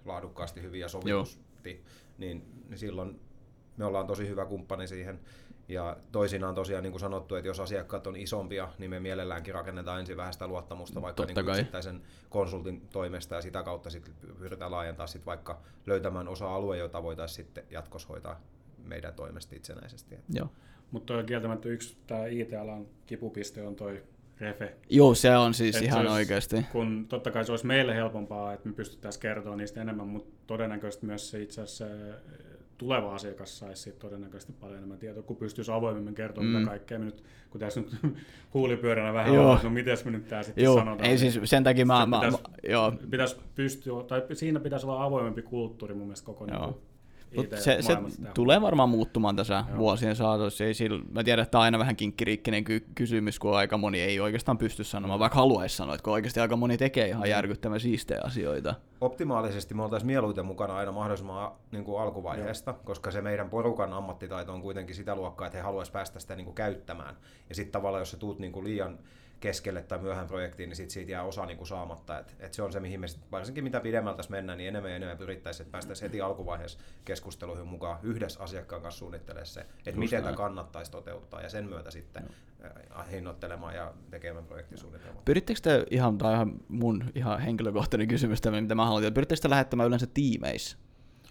[0.05, 1.83] laadukkaasti hyvin ja sovitusti.
[2.17, 3.19] Niin, niin silloin
[3.77, 5.19] me ollaan tosi hyvä kumppani siihen.
[5.67, 9.99] Ja toisinaan tosiaan, niin kuin sanottu, että jos asiakkaat on isompia, niin me mielelläänkin rakennetaan
[9.99, 14.13] ensin vähän sitä luottamusta vaikka Totta niin kuin yksittäisen konsultin toimesta ja sitä kautta sitten
[14.39, 18.41] pyritään laajentaa sit vaikka löytämään osa-alue, jota voitaisiin sitten jatkossa hoitaa
[18.83, 20.15] meidän toimesta itsenäisesti.
[20.33, 20.47] Joo.
[20.91, 24.03] Mutta on kieltämättä yksi, tämä IT-alan kipupiste on toi
[24.39, 24.75] refe.
[24.89, 26.65] Joo, se on siis Et ihan olisi- oikeasti.
[26.71, 31.05] Kun totta kai se olisi meille helpompaa, että me pystyttäisiin kertoa niistä enemmän, mutta todennäköisesti
[31.05, 31.85] myös se itse asiassa
[32.77, 36.59] tuleva asiakas saisi siitä todennäköisesti paljon enemmän tietoa, kun pystyisi avoimemmin kertomaan, Mm.
[36.59, 37.95] mitä kaikkea me nyt, kun tässä nyt
[38.53, 39.51] huulipyöränä vähän Joo.
[39.51, 41.09] on, no miten me nyt tämä sitten Joo, sanotaan.
[41.09, 45.03] ei siis sen takia mä, mä, pitäisi- mä joo, pitäisi pystyä, tai siinä pitäisi olla
[45.03, 46.79] avoimempi kulttuuri mun mielestä koko Joo.
[47.35, 47.97] Mut se, se
[48.33, 49.77] tulee varmaan muuttumaan tässä Joo.
[49.77, 50.63] vuosien saatossa.
[50.63, 54.01] Ei sillä, mä tiedän, että tämä on aina vähän kinkkiriikkinen ky- kysymys, kun aika moni
[54.01, 57.79] ei oikeastaan pysty sanomaan, vaikka haluaisi sanoa, että kun oikeasti aika moni tekee ihan järkyttävän
[57.79, 58.75] siistejä asioita.
[59.01, 64.53] Optimaalisesti me oltaisiin mieluiten mukana aina mahdollisimman niin kuin alkuvaiheesta, koska se meidän porukan ammattitaito
[64.53, 67.15] on kuitenkin sitä luokkaa, että he haluaisivat päästä sitä niin kuin käyttämään.
[67.49, 68.99] Ja sitten tavallaan, jos sä tuut niin kuin liian
[69.39, 72.19] keskelle tai myöhään projektiin, niin sit siitä jää osa niin kuin saamatta.
[72.19, 74.91] Et, et se on se, mihin me sit, varsinkin mitä pidemmältä tässä mennään, niin enemmän
[74.91, 79.99] ja enemmän pyrittäisiin, että päästäisiin heti alkuvaiheessa keskusteluihin mukaan yhdessä asiakkaan kanssa suunnittelemaan se, että
[79.99, 82.29] miten tämä kannattaisi toteuttaa ja sen myötä sitten
[82.97, 85.21] äh, hinnoittelemaan ja tekemään projektisuunnitelmaa.
[85.25, 89.87] Pyrittekö te ihan, tai ihan mun ihan henkilökohtainen kysymys, mitä mä haluan pyrittekö te lähettämään
[89.87, 90.77] yleensä tiimeissä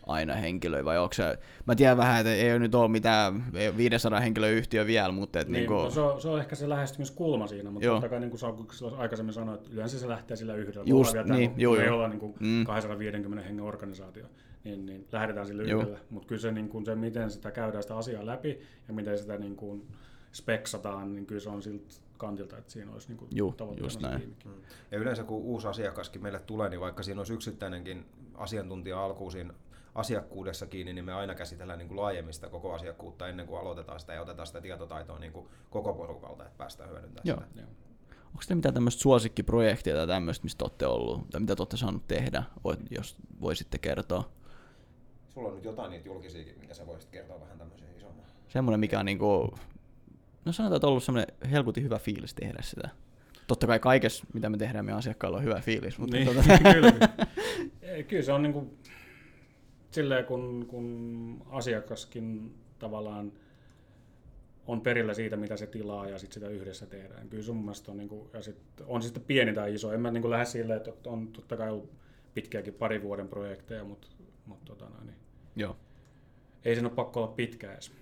[0.07, 3.69] aina henkilöitä, vai onko se, mä tiedän vähän, että ei ole nyt ole mitään ei
[3.69, 6.57] ole 500 henkilöä yhtiö vielä, mutta et Niin, niinku, no se, on, se on ehkä
[6.57, 7.95] se lähestymiskulma siinä, mutta Joo.
[7.95, 8.40] totta kai niin kuin
[8.97, 10.85] aikaisemmin sanoi, että yleensä se lähtee sillä yhdellä.
[10.87, 11.97] Just niin, täällä, joo, me ei joo.
[11.97, 12.64] olla niin kuin Mm.
[12.66, 14.27] 250 hengen organisaatio,
[14.64, 15.81] niin, niin lähdetään sillä Joo.
[15.81, 15.99] yhdellä.
[16.11, 19.38] Mutta kyllä se, niin kuin se, miten sitä käydään sitä asiaa läpi ja miten sitä
[19.38, 19.87] niin kuin
[20.33, 24.01] speksataan, niin kyllä se on siltä kantilta, että siinä olisi niin kuin Juu, tavoitteena just
[24.03, 24.19] näin.
[24.21, 24.51] tiimikin.
[24.51, 24.57] Mm.
[24.90, 29.55] Ja yleensä kun uusi asiakaskin meille tulee, niin vaikka siinä olisi yksittäinenkin asiantuntija alkuun siinä
[29.96, 34.00] asiakkuudessa kiinni, niin me aina käsitellään niin kuin laajemmin sitä koko asiakkuutta ennen kuin aloitetaan
[34.00, 37.40] sitä ja otetaan sitä tietotaitoa niin kuin koko porukalta, että päästään hyödyntämään Joo.
[37.48, 37.61] sitä.
[37.61, 37.68] Joo.
[38.26, 42.09] onko teillä mitään tämmöistä suosikkiprojektia tai tämmöistä, mistä olette ollut, tai mitä te olette saanut
[42.09, 42.42] tehdä,
[42.90, 44.30] jos voisitte kertoa?
[45.28, 48.24] Sulla on nyt jotain niitä julkisiakin, minkä sä voisit kertoa vähän tämmöisen isomman.
[48.48, 49.54] Semmoinen, mikä on niinku,
[50.44, 52.88] no sanotaan, että on ollut semmoinen helkutin hyvä fiilis tehdä sitä.
[53.46, 55.98] Totta kai kaikessa, mitä me tehdään, meidän asiakkailla on hyvä fiilis.
[55.98, 56.92] Mutta Niin, tota, kyllä.
[58.09, 58.78] Kyllä se on niin kuin,
[59.96, 63.32] silleen, kun, kun asiakaskin tavallaan
[64.66, 67.28] on perillä siitä, mitä se tilaa ja sitten sitä yhdessä tehdään.
[67.28, 68.56] Kyllä sun mielestä on, niin kuin, ja sit,
[68.87, 69.92] on sitten pieni tai iso.
[69.92, 71.90] En mä niin kuin lähde silleen, että on totta kai ollut
[72.35, 74.09] pitkiäkin pari vuoden projekteja, mutta,
[74.46, 75.16] mutta tota, noin, niin
[75.56, 75.76] joo,
[76.64, 77.92] ei sen ole pakko olla pitkä edes.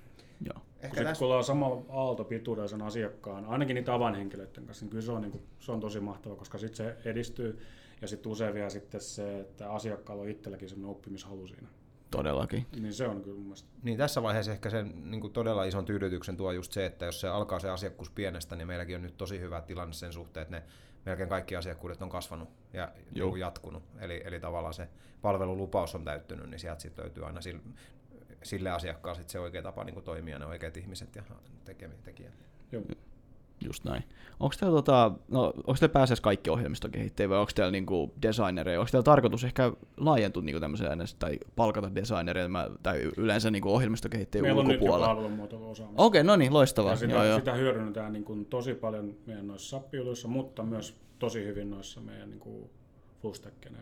[0.41, 0.63] joo.
[0.81, 5.13] Kun, sit, kun ollaan samalla aaltopituudella sen asiakkaan, ainakin niitä avainhenkilöiden kanssa, niin kyllä se
[5.13, 7.59] on, niin kuin, se on tosi mahtava, koska sitten se edistyy
[8.01, 11.69] ja sitten usein vielä sitten se, että asiakkaalla on itselläkin semmoinen oppimishalu siinä.
[12.17, 12.67] Todellakin.
[12.81, 13.69] Niin se on kyllä mun mielestä.
[13.83, 17.21] Niin tässä vaiheessa ehkä sen niin kuin todella ison tyydytyksen tuo just se, että jos
[17.21, 20.57] se alkaa se asiakkuus pienestä, niin meilläkin on nyt tosi hyvä tilanne sen suhteen, että
[20.57, 20.63] ne
[21.07, 23.31] melkein kaikki asiakkuudet on kasvanut ja Joo.
[23.31, 23.83] niin jatkunut.
[23.99, 24.89] Eli, eli tavallaan se
[25.23, 27.61] palvelulupaus on täyttynyt, niin sieltä sitten löytyy aina sille,
[28.43, 31.23] sille asiakkaalle sit se oikea tapa niin kuin toimia, ne oikeat ihmiset ja
[32.05, 32.33] tekijät.
[32.73, 32.83] Joo.
[33.65, 34.05] Just näin.
[34.41, 38.81] Onko teillä, tota, no, onko teillä pääasiassa kaikki ohjelmistokehittäjiä vai onko teillä niinku designereja?
[38.81, 44.43] Onko teillä tarkoitus ehkä laajentua niinku tämmöiseen tai palkata designereja mä- tai yleensä niinku ohjelmistokehittäjiä
[44.43, 45.71] Meillä on nyt jo ulkopuolella?
[45.71, 46.03] osaamista.
[46.03, 46.93] Okei, no niin, loistavaa.
[46.93, 47.39] Ja sitä, joo, joo.
[47.39, 52.31] sitä hyödynnetään niin kuin tosi paljon meidän noissa sappijutuissa, mutta myös tosi hyvin noissa meidän
[52.31, 52.71] niin kuin
[53.23, 53.77] full stack kyllä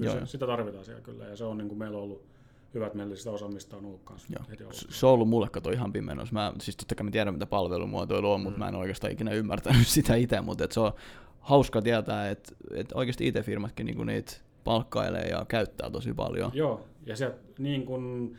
[0.00, 0.26] Joo, se, joo.
[0.26, 2.31] sitä tarvitaan siellä kyllä, ja se on niin kuin meillä ollut
[2.74, 4.28] hyvät, meillä sitä osaamista on ollut kanssa
[4.60, 4.72] Joo.
[4.72, 6.32] Se on ollut mulle kato ihan pimennos.
[6.32, 9.88] Mä, siis totta kai mä tiedän, mitä palvelumuotoilu on, mutta mä en oikeastaan ikinä ymmärtänyt
[9.96, 10.92] sitä itse, mutta et se on
[11.40, 14.32] hauska tietää, että et oikeasti IT-firmatkin niinku niitä
[14.64, 16.50] palkkailee ja käyttää tosi paljon.
[16.54, 18.36] Joo, ja se niin kuin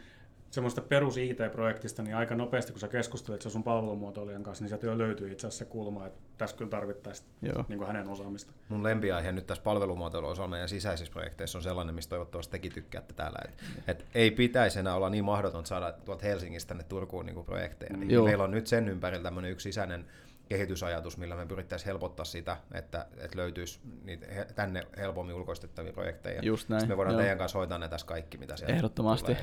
[0.54, 4.86] semmoista perus IT-projektista, niin aika nopeasti kun sä keskustelet sen sun palvelumuotoilijan kanssa, niin sieltä
[4.86, 8.54] jo löytyy itse asiassa se kulma, että tässä kyllä tarvittaisiin niin kuin hänen osaamista.
[8.70, 13.40] Mun lempiaihe nyt tässä palvelumuotoiluosalla meidän sisäisissä projekteissa on sellainen, mistä toivottavasti tekin tykkäätte täällä.
[13.46, 17.98] Et, et ei pitäisi enää olla niin mahdoton saada tuolta Helsingistä tänne Turkuun niin projekteja.
[17.98, 18.26] Niin Joo.
[18.26, 20.06] meillä on nyt sen ympärillä tämmöinen yksi sisäinen
[20.54, 26.42] kehitysajatus, millä me pyrittäisiin helpottaa sitä, että, että löytyisi niitä tänne helpommin ulkoistettavia projekteja.
[26.42, 27.22] Just näin, Sitten me voidaan joo.
[27.22, 29.38] teidän kanssa hoitaa ne tässä kaikki, mitä sieltä Ehdottomasti.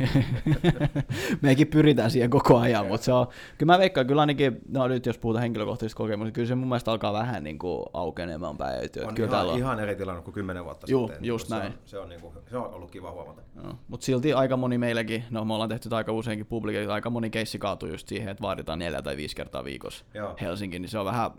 [1.42, 3.26] Mekin pyritään siihen koko ajan, mutta se on,
[3.58, 6.90] kyllä mä veikkaan, kyllä ainakin, no nyt jos puhutaan henkilökohtaisista kokemuksista, kyllä se mun mielestä
[6.90, 8.90] alkaa vähän niin kuin aukenemaan päin.
[9.06, 11.24] On kyllä ihan, on, ihan eri tilanne kuin kymmenen vuotta Juu, sitten.
[11.24, 11.72] just se näin.
[11.72, 13.42] On, se, on, niin kuin, se on ollut kiva huomata.
[13.88, 17.58] Mutta silti aika moni meilläkin, no me ollaan tehty aika useinkin publikille, aika moni keissi
[17.58, 20.36] kaatuu just siihen, että vaaditaan neljä tai viisi kertaa viikossa Joo.
[20.40, 21.30] Helsinkiin, niin se on vähän,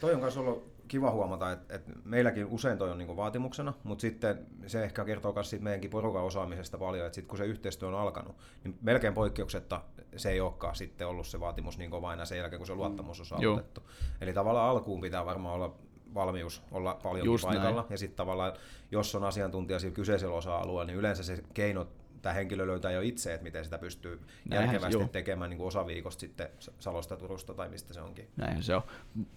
[0.00, 4.02] Toi on myös ollut kiva huomata, että, että meilläkin usein toi on niin vaatimuksena, mutta
[4.02, 7.88] sitten se ehkä kertoo myös siitä meidänkin porukan osaamisesta paljon, että sitten kun se yhteistyö
[7.88, 9.82] on alkanut, niin melkein poikkeuksetta
[10.16, 13.20] se ei olekaan sitten ollut se vaatimus niin kova aina sen jälkeen, kun se luottamus
[13.20, 13.82] on saavutettu.
[14.20, 15.74] Eli tavallaan alkuun pitää varmaan olla
[16.14, 17.90] valmius olla paljon paikalla, näin.
[17.90, 18.52] ja sitten tavallaan,
[18.90, 21.86] jos on asiantuntija sillä kyseisellä osa-alueella, niin yleensä se keino
[22.26, 25.08] tämä henkilö löytää jo itse, että miten sitä pystyy Näinhän se- järkevästi joo.
[25.08, 28.28] tekemään niin kuin osaviikosta sitten Salosta, Turusta tai mistä se onkin.
[28.36, 28.82] näinhän se on.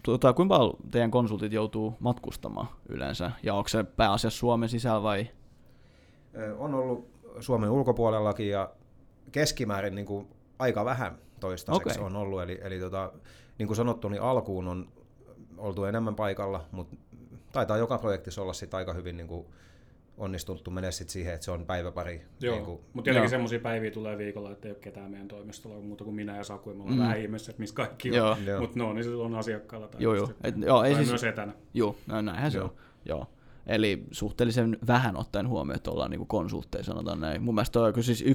[0.04, 5.28] Tota, kuinka paljon teidän konsultit joutuu matkustamaan yleensä, ja onko se pääasiassa Suomen sisällä vai?
[6.58, 8.72] On ollut Suomen ulkopuolellakin ja
[9.32, 10.28] keskimäärin niin kuin
[10.60, 12.06] aika vähän toistaiseksi Okei.
[12.06, 12.42] on ollut.
[12.42, 13.12] Eli, eli tota,
[13.58, 14.88] niin kuin sanottu, niin alkuun on
[15.58, 16.98] oltu enemmän paikalla, mutta
[17.52, 19.48] taitaa joka projektissa olla sit aika hyvin niin kuin
[20.20, 22.22] onnistuttu mennä sit siihen, että se on päivä pari.
[22.42, 25.82] Joo, Niin kuin, mutta tietenkin semmoisia päiviä tulee viikolla, että ei ole ketään meidän toimistolla
[25.82, 27.04] muuta kuin minä ja Saku, ja me ollaan Mm.
[27.04, 28.38] vähän ihmeessä, että missä kaikki on.
[28.46, 28.60] Joo.
[28.60, 30.32] Mutta no, niin se on asiakkaalla tai, Joo, joo.
[30.44, 31.54] Et, joo, ei tai siis, myös etänä.
[31.74, 32.66] Joo, no näinhän se Joo.
[32.68, 32.74] on.
[33.06, 33.28] Joo.
[33.70, 37.42] Eli suhteellisen vähän ottaen huomioon, että ollaan niinku konsultteja, sanotaan näin.
[37.44, 38.26] Mun mielestä toi, siis 1-2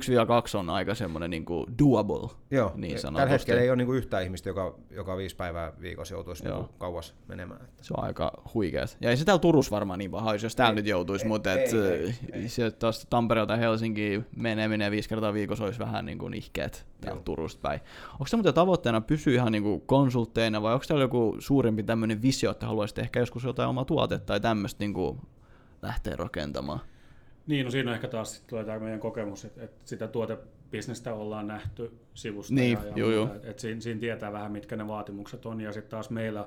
[0.58, 2.30] on aika semmoinen niinku doable.
[2.50, 3.20] Joo, Niin sanotusti.
[3.20, 6.58] tällä hetkellä ei ole niin kuin yhtään ihmistä, joka, joka viisi päivää viikossa joutuisi Joo.
[6.58, 7.60] niin kauas menemään.
[7.64, 7.82] Että.
[7.84, 8.96] Se on aika huikeet.
[9.00, 11.28] Ja ei se täällä Turussa varmaan niin paha olisi, jos täällä Ei, nyt joutuisi, ei,
[11.28, 12.48] mutta et, ei, ei, ei.
[12.48, 17.24] se tuosta Tampereelta Helsinkiin meneminen viisi kertaa viikossa olisi vähän niin kuin ihkeet täältä Joo.
[17.24, 17.80] Turusta päin.
[18.12, 22.50] Onko se muuten tavoitteena pysyä ihan niin konsultteina vai onko täällä joku suurempi tämmöinen visio,
[22.50, 25.20] että haluaisitte ehkä joskus jotain omaa tuotetta tai tämmöistä niin kuin
[25.82, 26.80] lähteä rakentamaan?
[27.46, 31.46] Niin, no siinä ehkä taas sit tulee tämä meidän kokemus, että, että sitä tuotebisnestä ollaan
[31.46, 32.54] nähty sivusta.
[32.54, 35.60] Niin, ja, muuta, Että, että siinä, siinä tietää vähän, mitkä ne vaatimukset on.
[35.60, 36.46] Ja sitten taas meillä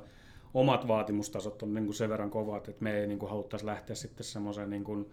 [0.53, 3.95] omat vaatimustasot on niin kuin sen verran kovat, että me ei niin kuin haluttaisi lähteä
[3.95, 5.11] sitten semmoiseen niin kuin,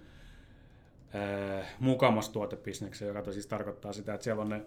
[1.14, 4.62] äh, mukamas tuotebisnekseen, joka siis tarkoittaa sitä, että siellä on ne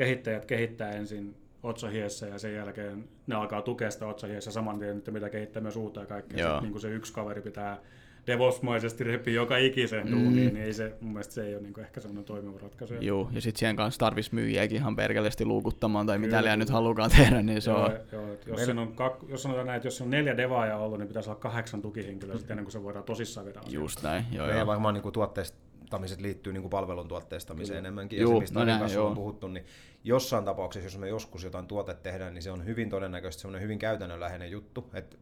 [0.00, 5.10] kehittäjät kehittää ensin otsahiessä ja sen jälkeen ne alkaa tukea sitä otsahiessä saman tien, että
[5.10, 6.46] mitä kehittää myös uutta ja kaikkea.
[6.46, 7.80] Sitten, niin kuin se yksi kaveri pitää
[8.26, 10.12] DevOps-maisesti repi joka ikisen mm.
[10.12, 12.94] duuniin, niin ei se, mun mielestä se ei ole niin kuin ehkä semmoinen toimiva ratkaisu.
[12.94, 17.10] Joo, ja sitten siihen kanssa tarvitsisi myyjiäkin ihan perkeleesti luukuttamaan tai mitä liian nyt halukaan
[17.10, 17.92] tehdä, niin se Joo, on...
[18.12, 20.98] joo, että jos, siinä on kak, jos sanotaan näin, että jos on neljä devaajaa ollut,
[20.98, 23.74] niin pitäisi olla kahdeksan tukihenkilöä sitten ennen kuin se voidaan tosissaan vedä asiaan.
[23.74, 24.66] Just näin, joo, joo.
[24.66, 25.58] varmaan niin kuin tuotteista
[25.90, 27.78] tuottamiset liittyy niin kuin palvelun tuotteistamiseen Kyllä.
[27.78, 29.66] enemmänkin, Juu, ja se, mistä no näin, on puhuttu, niin
[30.04, 33.78] jossain tapauksessa, jos me joskus jotain tuote tehdään, niin se on hyvin todennäköisesti semmoinen hyvin
[33.78, 35.16] käytännönläheinen juttu, että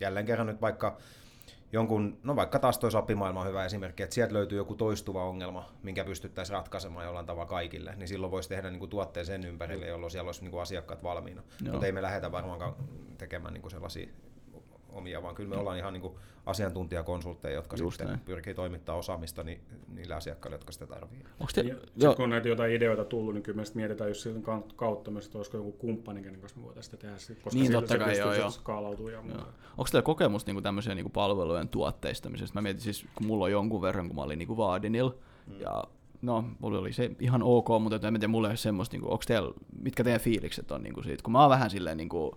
[0.00, 0.96] jälleen kerran nyt vaikka
[1.72, 5.72] jonkun, no vaikka taas toi sapimaailma on hyvä esimerkki, että sieltä löytyy joku toistuva ongelma,
[5.82, 9.86] minkä pystyttäisiin ratkaisemaan jollain tavalla kaikille, niin silloin voisi tehdä niin kuin tuotteen sen ympärille,
[9.86, 11.42] jolloin siellä olisi niin kuin asiakkaat valmiina.
[11.70, 12.74] Mutta ei me lähdetä varmaankaan
[13.18, 14.08] tekemään niin kuin sellaisia
[14.92, 16.14] omia, vaan kyllä me ollaan ihan niin kuin
[16.46, 18.20] asiantuntijakonsultteja, jotka Just sitten näin.
[18.20, 19.60] pyrkii toimittaa osaamista ni,
[19.94, 21.30] niille asiakkaille, jotka sitä tarvitsee.
[21.40, 21.64] Onko te,
[21.96, 25.10] Ja kun on näitä jotain ideoita tullut, niin kyllä me mietitään just siltä kau- kautta
[25.10, 27.98] myös, että olisiko joku kumppani, kenen kanssa me voitaisiin sitä tehdä, koska Niin, totta se
[27.98, 28.50] kai, pystyy joo, joo.
[28.50, 29.44] skaalautumaan ja muuta.
[29.70, 32.54] Onko teillä kokemus niinku tämmöisen niinku palvelujen tuotteistamisesta?
[32.54, 35.10] Mä mietin siis, kun mulla on jonkun verran, kun mä olin niinku Vaadinil,
[35.46, 35.60] mm.
[35.60, 35.84] ja
[36.22, 39.12] no, mulla oli se ihan ok, mutta en mä tiedä, mulla ei ole semmoista, niinku,
[39.12, 42.36] onko teillä, mitkä teidän fiilikset on niinku siitä, kun mä oon vähän silleen niinku,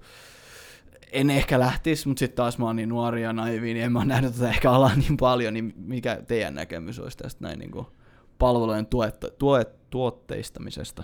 [1.11, 3.99] en ehkä lähtisi, mutta sitten taas mä oon niin nuori ja naivi, niin en mä
[3.99, 7.87] oon nähnyt tätä ehkä alaa niin paljon, niin mikä teidän näkemys olisi tästä näin niinku
[8.39, 11.03] palvelujen tuetta, tuet, tuotteistamisesta?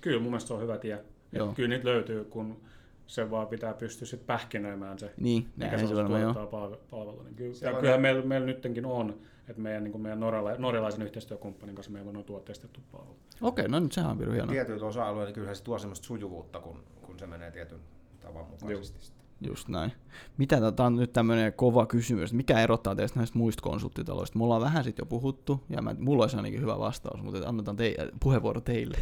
[0.00, 1.04] Kyllä mun mielestä se on hyvä tie.
[1.32, 1.52] Joo.
[1.52, 2.60] Kyllä niitä löytyy, kun
[3.06, 7.22] se vaan pitää pystyä sitten pähkinöimään se, Niin, mikä se se tuottaa palve- palvelu.
[7.22, 10.20] Niin kyllä, Se ja on- kyllähän meillä, meillä nyttenkin on, että meidän, niin kuin meidän
[10.20, 13.16] norjala, norjalaisen yhteistyökumppanin kanssa meillä on tuotteistettu palvelu.
[13.40, 14.52] Okei, no nyt sehän on pirun hienoa.
[14.52, 17.80] Tietyillä osa-alueilla niin kyllähän se tuo semmoista sujuvuutta, kun, kun se menee tietyn
[18.28, 19.02] tavan mukaisesti.
[19.02, 19.18] sitten.
[19.40, 19.92] Just näin.
[20.36, 24.38] Mitä tota, on nyt tämmöinen kova kysymys, mikä erottaa teistä näistä muista konsulttitaloista?
[24.38, 27.46] Mulla on vähän sit jo puhuttu, ja mä, mulla olisi ainakin hyvä vastaus, mutta et
[27.46, 28.98] annetaan tei, puheenvuoro teille.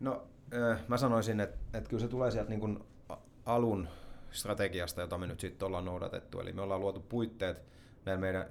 [0.00, 0.22] No,
[0.54, 2.78] äh, mä sanoisin, että, että kyllä se tulee sieltä niin kuin
[3.46, 3.88] alun
[4.30, 6.40] strategiasta, jota me nyt sitten ollaan noudatettu.
[6.40, 7.62] Eli me ollaan luotu puitteet
[8.16, 8.46] meidän,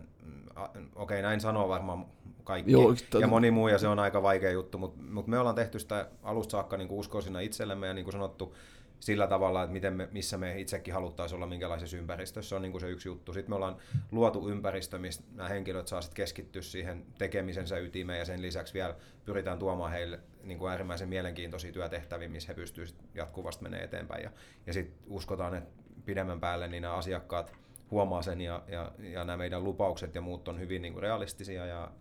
[0.56, 2.06] a- okei näin sanoo varmaan
[2.44, 5.40] kaikki Joo, to- ja moni muu, ja se on aika vaikea juttu, mutta, mutta me
[5.40, 8.56] ollaan tehty sitä alusta saakka niin kuin uskoisina itsellemme, ja niin kuin sanottu,
[9.00, 12.72] sillä tavalla, että miten me, missä me itsekin haluttaisiin olla, minkälaisessa ympäristössä, se on niin
[12.72, 13.34] kuin se yksi juttu.
[13.34, 13.78] Sitten me ollaan
[14.12, 18.96] luotu ympäristö, missä nämä henkilöt saa sitten keskittyä siihen tekemisensä ytimeen ja sen lisäksi vielä
[19.26, 24.24] pyritään tuomaan heille niin kuin äärimmäisen mielenkiintoisia työtehtäviä, missä he pystyvät jatkuvasti menemään eteenpäin.
[24.24, 24.32] Ja,
[24.68, 25.70] ja sitten uskotaan, että
[26.06, 27.54] pidemmän päälle niin nämä asiakkaat
[27.92, 31.66] huomaa sen ja, ja, ja nämä meidän lupaukset ja muut on hyvin niin kuin realistisia
[31.66, 31.92] ja,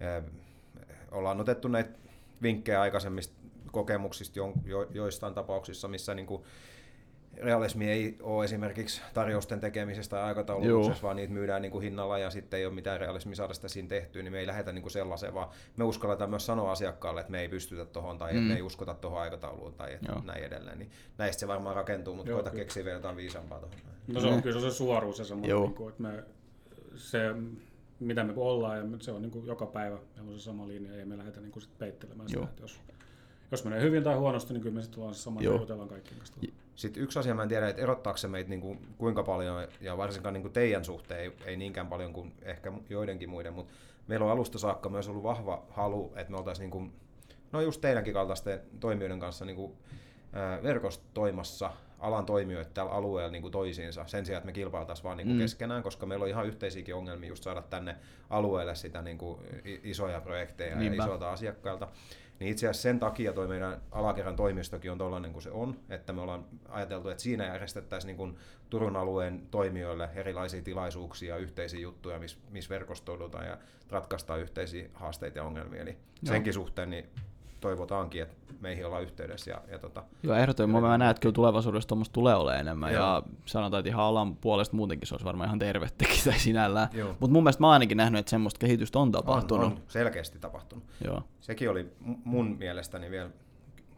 [0.00, 0.22] ja
[1.10, 1.90] ollaan otettu näitä
[2.42, 3.43] vinkkejä aikaisemmista
[3.74, 6.42] kokemuksista jo, jo, joistain tapauksissa, missä niin kuin
[7.36, 12.30] realismi ei ole esimerkiksi tarjousten tekemisestä tai aikataulutuksessa, vaan niitä myydään niin kuin hinnalla ja
[12.30, 14.92] sitten ei ole mitään realismia saada sitä siinä tehtyä, niin me ei lähdetä niin kuin
[14.92, 18.38] sellaiseen, vaan me uskalletaan myös sanoa asiakkaalle, että me ei pystytä tuohon tai mm.
[18.38, 20.22] että me ei uskota tuohon aikatauluun tai että Joo.
[20.24, 20.78] näin edelleen.
[20.78, 22.62] Niin näistä se varmaan rakentuu, mutta Joo, koita kyllä.
[22.62, 23.78] keksiä vielä jotain viisaampaa tuohon.
[24.06, 25.64] No se on kyllä se on se suoruus ja semmoinen, Joo.
[25.64, 26.24] niin kuin, että me,
[26.96, 27.18] se,
[28.00, 30.96] mitä me ollaan, ja se on niin kuin joka päivä, meillä on se sama linja,
[30.96, 32.48] ja me lähdetään niin kuin sit peittelemään sitä, Joo.
[32.48, 32.80] että jos,
[33.50, 35.56] jos menee hyvin tai huonosti, niin kyllä me sitten vaan se sama Joo.
[35.58, 36.36] jutellaan kaikkien kanssa.
[36.74, 39.96] Sitten yksi asia, mä en tiedä, että erottaako se meitä niin kuin, kuinka paljon, ja
[39.96, 43.72] varsinkaan niin kuin teidän suhteen, ei, ei niinkään paljon kuin ehkä joidenkin muiden, mutta
[44.06, 46.92] meillä on alusta saakka myös ollut vahva halu, että me oltaisiin niin kuin,
[47.52, 49.72] no just teidänkin kaltaisten toimijoiden kanssa niin kuin,
[50.62, 55.26] verkostoimassa alan toimijoita tällä alueella niin kuin toisiinsa, sen sijaan, että me kilpailtaisiin vaan niin
[55.26, 55.40] kuin Mm.
[55.42, 57.96] keskenään, koska meillä on ihan yhteisiäkin ongelmia just saada tänne
[58.30, 59.40] alueelle sitä niin kuin
[59.82, 60.96] isoja projekteja Niinpä.
[60.96, 61.88] ja isoilta asiakkailta.
[62.40, 66.12] Niin itse asiassa sen takia toi meidän alakerran toimistokin on tollainen kuin se on, että
[66.12, 68.36] me ollaan ajateltu, että siinä järjestettäisiin niin kuin
[68.70, 73.58] Turun alueen toimijoille erilaisia tilaisuuksia, yhteisiä juttuja, missä miss verkostoidutaan ja
[73.90, 75.82] ratkaistaan yhteisiä haasteita ja ongelmia.
[75.82, 75.98] Eli Joo.
[76.32, 77.08] senkin suhteen niin
[77.64, 79.50] toivotaankin, että meihin ollaan yhteydessä.
[79.50, 80.86] Ja, ja tota, Joo, ehdottomasti.
[80.86, 82.92] Mä näen, että kyllä tulevaisuudessa tuommoista tulee olemaan enemmän.
[82.92, 83.02] Joo.
[83.02, 86.88] Ja sanotaan, että ihan alan puolesta muutenkin se olisi varmaan ihan tervettekin tai sinällään.
[87.08, 89.66] Mutta mun mielestä mä oon ainakin nähnyt, että semmoista kehitystä on on, tapahtunut.
[89.66, 90.84] on selkeästi tapahtunut.
[91.04, 91.22] Joo.
[91.40, 91.92] Sekin oli
[92.24, 93.30] mun mielestäni vielä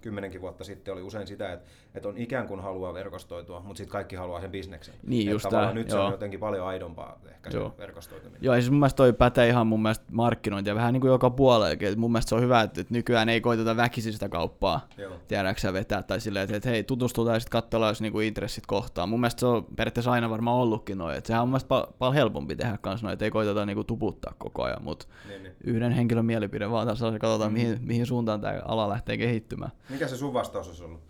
[0.00, 3.92] kymmenenkin vuotta sitten oli usein sitä, että, että on ikään kuin haluaa verkostoitua, mutta sitten
[3.92, 4.94] kaikki haluaa sen bisneksen.
[5.06, 6.06] Niin, just tää, nyt se joo.
[6.06, 7.70] on jotenkin paljon aidompaa ehkä Joo.
[7.70, 8.38] se verkostoituminen.
[8.42, 11.30] Joo, ja siis mun mielestä toi pätee ihan mun mielestä markkinointia vähän niin kuin joka
[11.30, 11.88] puolellekin.
[11.88, 14.86] Et mun mielestä se on hyvä, että, nykyään ei koiteta väkisin sitä kauppaa.
[14.98, 15.12] Joo.
[15.28, 18.66] Tiedätkö sä vetää tai silleen, että, että hei, tutustutaan ja sitten katsellaan, jos niinku intressit
[18.66, 19.06] kohtaa.
[19.06, 21.16] Mun mielestä se on periaatteessa aina varmaan ollutkin noin.
[21.16, 23.84] Että sehän on mun mielestä pal- paljon helpompi tehdä kanssa noin, että ei koiteta niinku
[23.84, 24.82] tuputtaa koko ajan.
[24.82, 25.54] Mutta Niin, niin.
[25.64, 27.58] yhden henkilön mielipide vaan tässä katsotaan, Mm.
[27.58, 29.70] mihin, mihin suuntaan tämä ala lähtee kehittymään.
[29.88, 31.00] Mikä se sun vastaus olisi ollut?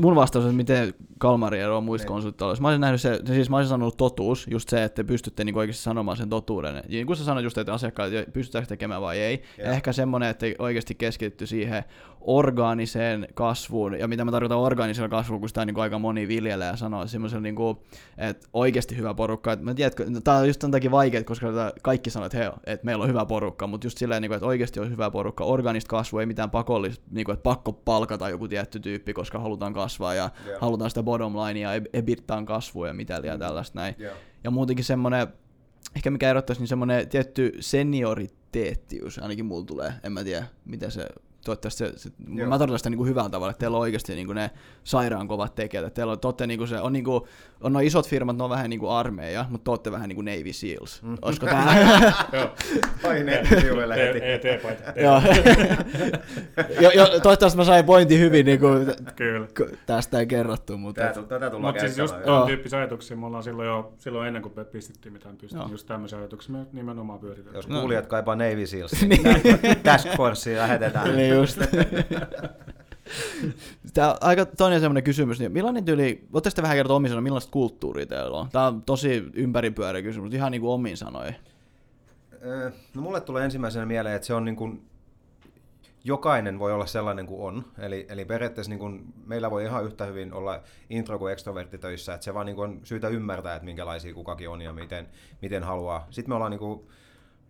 [0.00, 2.12] Mun vastaus on, miten Kalmari eroaa muista Niin.
[2.12, 2.62] konsulttitaloista.
[2.62, 5.58] Mä olisin nähnyt se, siis mä olisin sanonut totuus, just se, että te pystytte niinku
[5.58, 6.74] oikeasti sanomaan sen totuuden.
[6.76, 9.42] Ja niin kuin sä sanoit just, että asiakkaat, pystytäänkö tekemään vai ei.
[9.58, 9.72] Ja Joo.
[9.72, 11.84] ehkä semmoinen, että oikeasti keskittyy siihen
[12.20, 13.98] orgaaniseen kasvuun.
[13.98, 17.42] Ja mitä mä tarkoitan orgaanisella kasvulla, kun sitä niinku aika moni viljelee ja sanoo, semmoisella
[17.42, 17.82] niinku,
[18.18, 19.52] että oikeasti hyvä porukka.
[19.52, 21.46] Et mä tiedätkö, no, tää on just tämän takia vaikeaa, koska
[21.82, 24.80] kaikki sanoo, että, hei, että meillä on hyvä porukka, mutta just silleen, niinku, että oikeasti
[24.80, 25.44] on hyvä porukka.
[25.44, 30.07] Orgaanista kasvua, ei mitään pakollista, niinku, että pakko palkata joku tietty tyyppi, koska halutaan kasvaa
[30.14, 30.58] ja Joo.
[30.60, 33.94] halutaan sitä bottom linea, ebittaan kasvua ja mitä liian tällaista näin.
[33.98, 34.14] Joo.
[34.44, 35.26] Ja muutenkin semmoinen,
[35.96, 41.06] ehkä mikä erottaisi, niin semmoinen tietty senioriteettius, ainakin mulla tulee, en mä tiedä, mitä se
[41.48, 42.48] toivottavasti se, se Joo.
[42.48, 44.50] mä tarkoitan sitä niin kuin hyvällä tavalla, että teillä on oikeasti niin kuin ne
[44.84, 47.22] sairaan kovat tekijät, että teillä on, te niin kuin se, on, niin kuin,
[47.60, 50.14] on noin isot firmat, ne on vähän niin kuin armeija, mutta te ootte vähän niin
[50.14, 51.02] kuin Navy Seals.
[51.02, 51.16] Mm.
[51.22, 52.12] Olisiko tää?
[52.32, 52.50] Joo.
[53.08, 54.18] Ai nettisivuille heti.
[54.22, 55.00] ET-paita.
[55.00, 55.22] Joo.
[56.80, 59.46] jo, jo, toivottavasti mä sain pointin hyvin, niin kuin, Kyllä.
[59.86, 61.00] tästä ei kerrottu, mutta...
[61.00, 64.42] Tää, tätä tullaan Mutta siis just tuon tyyppisiä ajatuksia me ollaan silloin jo silloin ennen
[64.42, 65.70] kuin pistettiin mitään pystyyn.
[65.70, 67.56] Just tämmöisiä ajatuksia me nimenomaan pyöritetään.
[67.56, 69.22] Jos kuulijat kaipaa Navy Seals, niin
[69.82, 71.08] Task Forcea lähetetään.
[71.38, 71.58] Just.
[73.94, 77.50] Tämä aika toinen semmoinen kysymys, niin millainen tyyli, voitte sitten vähän kertoa omin sanoin, millaista
[77.52, 78.48] kulttuuria teillä on?
[78.52, 81.34] Tämä on tosi ympäripyöreä kysymys, mutta ihan niin kuin omin sanoin.
[82.44, 84.82] Ö, No mulle tulee ensimmäisenä mieleen, että se on niin kuin,
[86.04, 87.64] jokainen voi olla sellainen kuin on.
[87.78, 92.14] Eli, eli periaatteessa niin kuin, meillä voi ihan yhtä hyvin olla intro kuin extrovertti töissä,
[92.14, 95.08] että se vaan niin kuin, on syytä ymmärtää, että minkälaisia kukakin on ja miten,
[95.42, 96.06] miten haluaa.
[96.10, 96.88] Sitten me ollaan niin kuin,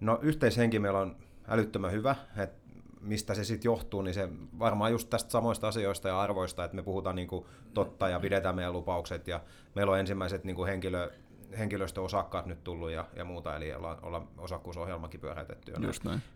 [0.00, 1.16] no yhteishenki meillä on
[1.48, 2.67] älyttömän hyvä, että
[3.00, 6.82] mistä se sitten johtuu, niin se varmaan just tästä samoista asioista ja arvoista, että me
[6.82, 9.40] puhutaan niin kuin totta ja pidetään meidän lupaukset ja
[9.74, 11.10] meillä on ensimmäiset niin kuin henkilö,
[11.58, 15.72] henkilöstöosakkaat nyt tullut ja, ja muuta, eli ollaan, ollaan osakkuusohjelmakin pyöräytetty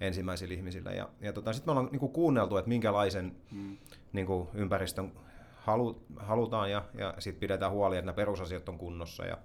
[0.01, 0.95] ensimmäisille ihmisille.
[0.95, 3.77] Ja, ja tota, sitten me ollaan niin kuin kuunneltu, että minkälaisen Mm.
[4.13, 5.13] niin kuin ympäristön
[5.57, 9.39] halu, halutaan ja, ja sitten pidetään huoli, että nämä perusasiat on kunnossa ja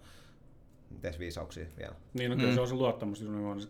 [0.90, 1.96] mites viisauksia vielä.
[2.14, 2.56] Niin, no kyllä Mm.
[2.56, 3.20] se on se luottamus,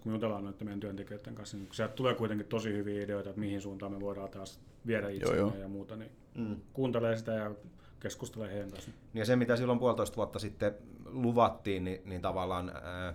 [0.03, 3.39] kun me jutellaan noiden meidän työntekijöiden kanssa, niin sieltä tulee kuitenkin tosi hyviä ideoita, että
[3.39, 5.53] mihin suuntaan me voidaan taas viedä itseämme joo.
[5.59, 6.55] ja muuta, niin Mm.
[6.73, 7.51] kuuntelee sitä ja
[7.99, 8.91] keskustelee heidän kanssa.
[9.13, 10.75] Ja se, mitä silloin puolitoista vuotta sitten
[11.05, 13.13] luvattiin, niin, niin tavallaan ää,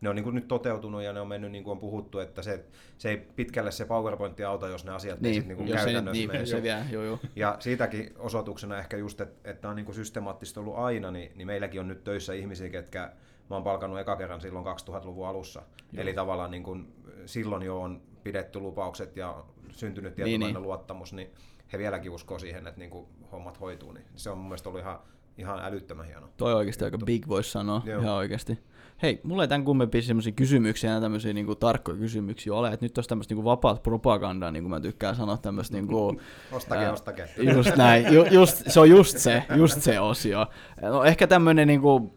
[0.00, 2.42] ne on niin kuin nyt toteutunut ja ne on mennyt niin kuin on puhuttu, että
[2.42, 2.64] se,
[2.98, 5.80] se ei pitkälle se PowerPointti auta, jos ne asiat ei Niin, sit niin kuin jos
[5.80, 6.46] se, käytännössä niin, mene.
[6.46, 7.18] se vie, joo, joo.
[7.36, 11.46] Ja siitäkin osoituksena ehkä just, että, että on niin kuin systemaattista ollut aina, niin, niin
[11.46, 13.12] meilläkin on nyt töissä ihmisiä, ketkä
[13.50, 15.62] mä oon palkannut eka kerran silloin 2000-luvun alussa.
[15.92, 16.02] Joo.
[16.02, 16.92] Eli tavallaan niin kuin,
[17.26, 21.30] silloin jo on pidetty lupaukset ja syntynyt tietynlainen Niin, niin, luottamus, niin
[21.72, 23.92] he vieläkin uskoo siihen, että niin hommat hoituu.
[23.92, 24.98] Niin se on mun mielestä ollut ihan,
[25.38, 26.28] ihan älyttömän hieno.
[26.36, 28.00] Toi oikeasti aika big voice sanoa, Joo.
[28.00, 28.58] ihan oikeasti.
[29.02, 32.98] Hei, mulla ei tämän kummempia semmoisia kysymyksiä ja tämmöisiä niinku tarkkoja kysymyksiä ole, että nyt
[32.98, 36.20] olisi tämmöistä niinku vapaat propagandaa, niin kuin mä tykkään sanoa tämmöistä niinku,
[36.52, 37.28] Ostake, Ää, ostake.
[37.54, 40.46] Just näin, Ju, just, se on just se, just se osio.
[40.82, 42.14] No ehkä tämmöinen niinku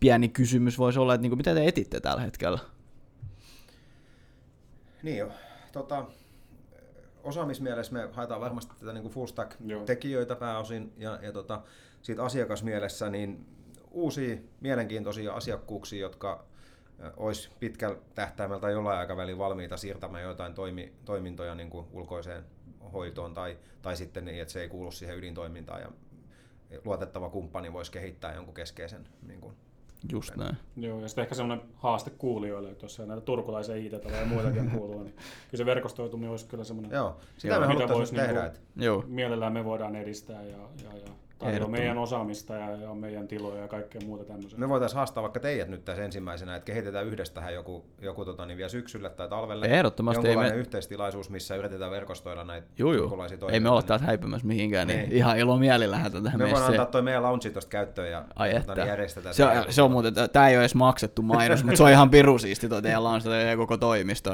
[0.00, 2.58] pieni kysymys voisi olla, että niinku, mitä te etitte tällä hetkellä?
[5.02, 5.30] Niin jo.
[5.72, 6.04] Tota,
[7.22, 9.84] osaamismielessä me haetaan varmasti tätä niin full stack Joo.
[9.84, 11.62] tekijöitä pääosin ja, ja tota,
[12.02, 13.46] siitä asiakasmielessä niin
[13.90, 16.44] uusia mielenkiintoisia asiakkuuksia, jotka
[17.16, 22.44] olisi pitkällä tähtäimellä tai jollain aikavälin valmiita siirtämään jotain toimi, toimintoja niin kuin ulkoiseen
[22.92, 25.92] hoitoon tai, tai sitten niin, että se ei kuulu siihen ydintoimintaan ja
[26.84, 29.56] luotettava kumppani voisi kehittää jonkun keskeisen niin kuin,
[30.12, 30.56] Just näin.
[30.76, 35.02] Joo, ja sitten ehkä semmoinen haaste kuulijoille, että jos näitä turkulaisia it ja muitakin kuuluu,
[35.02, 38.32] niin kyllä se verkostoituminen olisi kyllä semmoinen, Joo, sitä me Mitä haluttaisiin voisi tehdä.
[38.32, 41.10] niinku- että Joo, mielellään me voidaan edistää ja, ja, ja
[41.40, 41.80] tarjoa Ehdottomasti.
[41.82, 44.58] meidän osaamista ja, ja meidän tiloja ja kaikkea muuta tämmöistä.
[44.60, 48.46] Me voitaisiin haastaa vaikka teidät nyt tässä ensimmäisenä, että kehitetään yhdessä tähän joku, joku tota,
[48.46, 49.66] niin vielä syksylle tai talvelle.
[49.66, 53.00] Ehdottomasti, ei Jonkunlainen me- yhteistilaisuus, missä yritetään verkostoida näitä Juu, juu.
[53.02, 55.12] turkulaisia Ei me olla täältä häipymässä mihinkään, niin, Niin.
[55.12, 58.54] ihan ilo mieli lähdetään tähän Me voidaan antaa toi meidän lounge tuosta käyttöön ja Ai
[58.60, 59.34] tota, niin järjestetään.
[59.34, 59.72] Se, on- siellä.
[59.72, 62.68] se on muuten, tämä ei ole edes maksettu mainos, mutta se on ihan piru siisti
[62.68, 64.30] toi teidän launch, toi koko toimisto.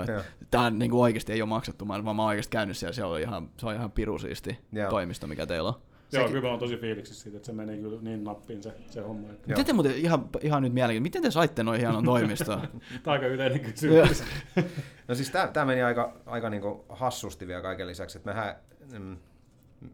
[0.51, 2.93] Tämä on, niin kuin oikeasti ei ole maksettu mainos, vaan mä oon oikeasti käynyt siellä,
[2.93, 4.91] se on ihan, se on ihan piru siisti Joo.
[4.91, 5.75] toimisto, mikä teillä on.
[6.13, 8.73] Joo, sekin- kyllä mä oon tosi fiiliksissä siitä, että se meni kyllä niin nappiin se,
[8.91, 9.31] se homma.
[9.31, 9.49] Että...
[9.49, 12.61] Miten te muuten, ihan, ihan nyt mielenkiintoista, miten te saitte noin hienon toimistoon?
[12.71, 12.73] Tämä
[13.07, 14.25] on aika yleinen kysymys.
[15.09, 18.57] No siis tämä meni aika, aika niinku hassusti vielä kaiken lisäksi, että mehän,
[18.99, 19.17] mm,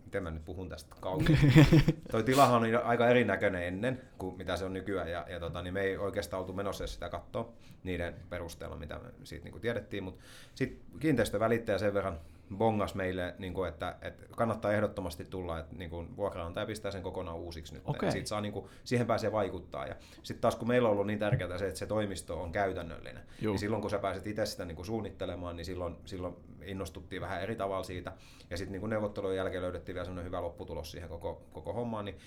[0.04, 1.24] miten mä nyt puhun tästä kauan.
[2.10, 5.74] Toi tilahan oli aika erinäköinen ennen kuin mitä se on nykyään ja, ja tota, niin
[5.74, 7.52] me ei oikeastaan oltu menossa sitä katsoa
[7.84, 12.20] niiden perusteella, mitä me siitä niin tiedettiin, mutta sitten kiinteistövälittäjä sen verran
[12.56, 17.02] bongas meille, niin kuin, että, että kannattaa ehdottomasti tulla, että niin kuin, vuokraantaja pistää sen
[17.02, 17.82] kokonaan uusiksi nyt.
[18.02, 19.86] Ja Siitä saa, niin kuin, siihen pääsee vaikuttaa.
[19.86, 23.22] Ja sitten taas kun meillä on ollut niin tärkeää se, että se toimisto on käytännöllinen,
[23.40, 23.52] Juu.
[23.52, 27.42] niin silloin kun sä pääset itse sitä niin kuin suunnittelemaan, niin silloin, silloin innostuttiin vähän
[27.42, 28.12] eri tavalla siitä.
[28.50, 32.04] Ja sitten niin neuvottelujen jälkeen löydettiin vielä semmoinen hyvä lopputulos siihen koko, koko hommaan.
[32.04, 32.18] Niin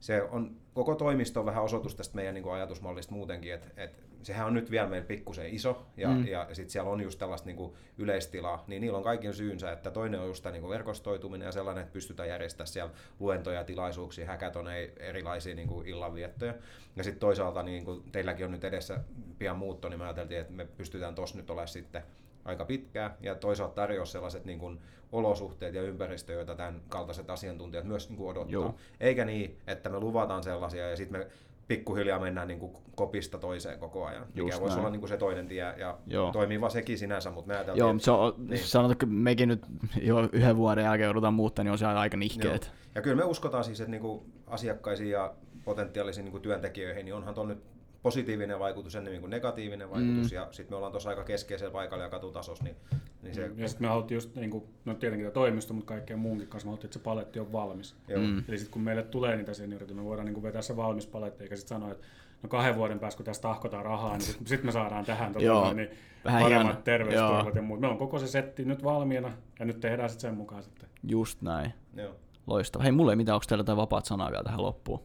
[0.00, 4.02] se on, koko toimisto on vähän osoitus tästä meidän niin kuin ajatusmallista muutenkin, että, että
[4.24, 6.26] sehän on nyt vielä meillä pikkusen iso, ja, Mm.
[6.26, 9.90] ja sitten siellä on just tällaista niin kuin yleistilaa, niin niillä on kaikin syynsä, että
[9.90, 14.26] toinen on just tämä niin kuin verkostoituminen ja sellainen, että pystytään järjestämään siellä luentoja, tilaisuuksia,
[14.26, 16.54] häkätonei, erilaisia niin kuin illanviettoja.
[16.96, 19.00] Ja sitten toisaalta, niin kuin teilläkin on nyt edessä
[19.38, 22.02] pian muutto, niin me ajateltiin, että me pystytään tuossa nyt olemaan sitten
[22.44, 24.80] aika pitkään ja toisaalta tarjoaa sellaiset niin kuin
[25.12, 28.52] olosuhteet ja ympäristö, joita tämän kaltaiset asiantuntijat myös niin kuin odottaa.
[28.52, 28.74] Joo.
[29.00, 31.26] Eikä niin, että me luvataan sellaisia ja sitten me
[31.68, 34.80] pikkuhiljaa mennään niin kuin kopista toiseen koko ajan, mikä Just voisi näin.
[34.80, 36.32] olla niin kuin se toinen tie, ja Joo.
[36.32, 38.50] toimii vaan sekin sinänsä, mutta me ajateltiin, Joo, mutta se on, Niin.
[38.50, 38.58] niin.
[38.60, 39.62] sanotaan, että mekin nyt
[40.02, 42.72] jo yhden vuoden jälkeen joudutaan muuttaa, niin on se aika nihkeet.
[42.94, 45.34] Ja kyllä me uskotaan siis, että niinku asiakkaisiin ja
[45.64, 47.58] potentiaalisiin niinku työntekijöihin, niin onhan tuon nyt
[48.04, 50.34] positiivinen vaikutus ennen kuin negatiivinen vaikutus, mm.
[50.34, 52.76] ja sitten me ollaan tuossa aika keskeisellä paikalla ja katutasossa, niin,
[53.22, 56.18] niin se, Ja sitten me haluttiin just, niin kuin, no tietenkin tämä toimisto, mutta kaikkeen
[56.18, 57.96] muunkin kanssa, me haluttiin, että se paletti on valmis.
[58.08, 58.44] joo, mm.
[58.48, 61.44] Eli sitten kun meille tulee niitä seniorita, me voidaan niin kuin vetää se valmis paletti,
[61.44, 62.06] eikä sitten sanoa, että
[62.42, 65.44] no kahden vuoden päästä, kun tästä tahkotaan rahaa, niin sitten sit me saadaan tähän tota,
[65.44, 65.88] Joo, niin
[66.24, 67.80] vähän paremmat terveysturvat ja muut.
[67.80, 70.88] Meillä on koko se setti nyt valmiina, ja nyt tehdään sitten sen mukaan sitten.
[71.02, 71.72] Just näin.
[71.96, 72.14] joo.
[72.46, 72.82] Loistava.
[72.82, 75.00] Hei, mulla ei mitään, onko teillä jotain vapaat sanaa vielä tähän loppuun?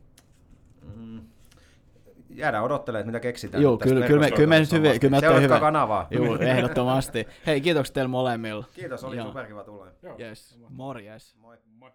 [2.39, 3.63] Jäädään odottelemaan, että mitä keksitään.
[3.63, 5.59] Joo, kyllä, kyllä, me, kyllä me nyt hyvin, kyllä me hyvä.
[5.59, 6.07] kanavaa.
[6.11, 7.27] Joo, ehdottomasti.
[7.45, 8.65] Hei, kiitokset teille molemmille.
[8.73, 9.27] Kiitos, oli Joo.
[9.27, 9.87] superkiva tulla.
[10.03, 10.15] Joo.
[10.19, 11.35] Yes, morjes.
[11.41, 11.57] Moi.
[11.79, 11.91] Moi.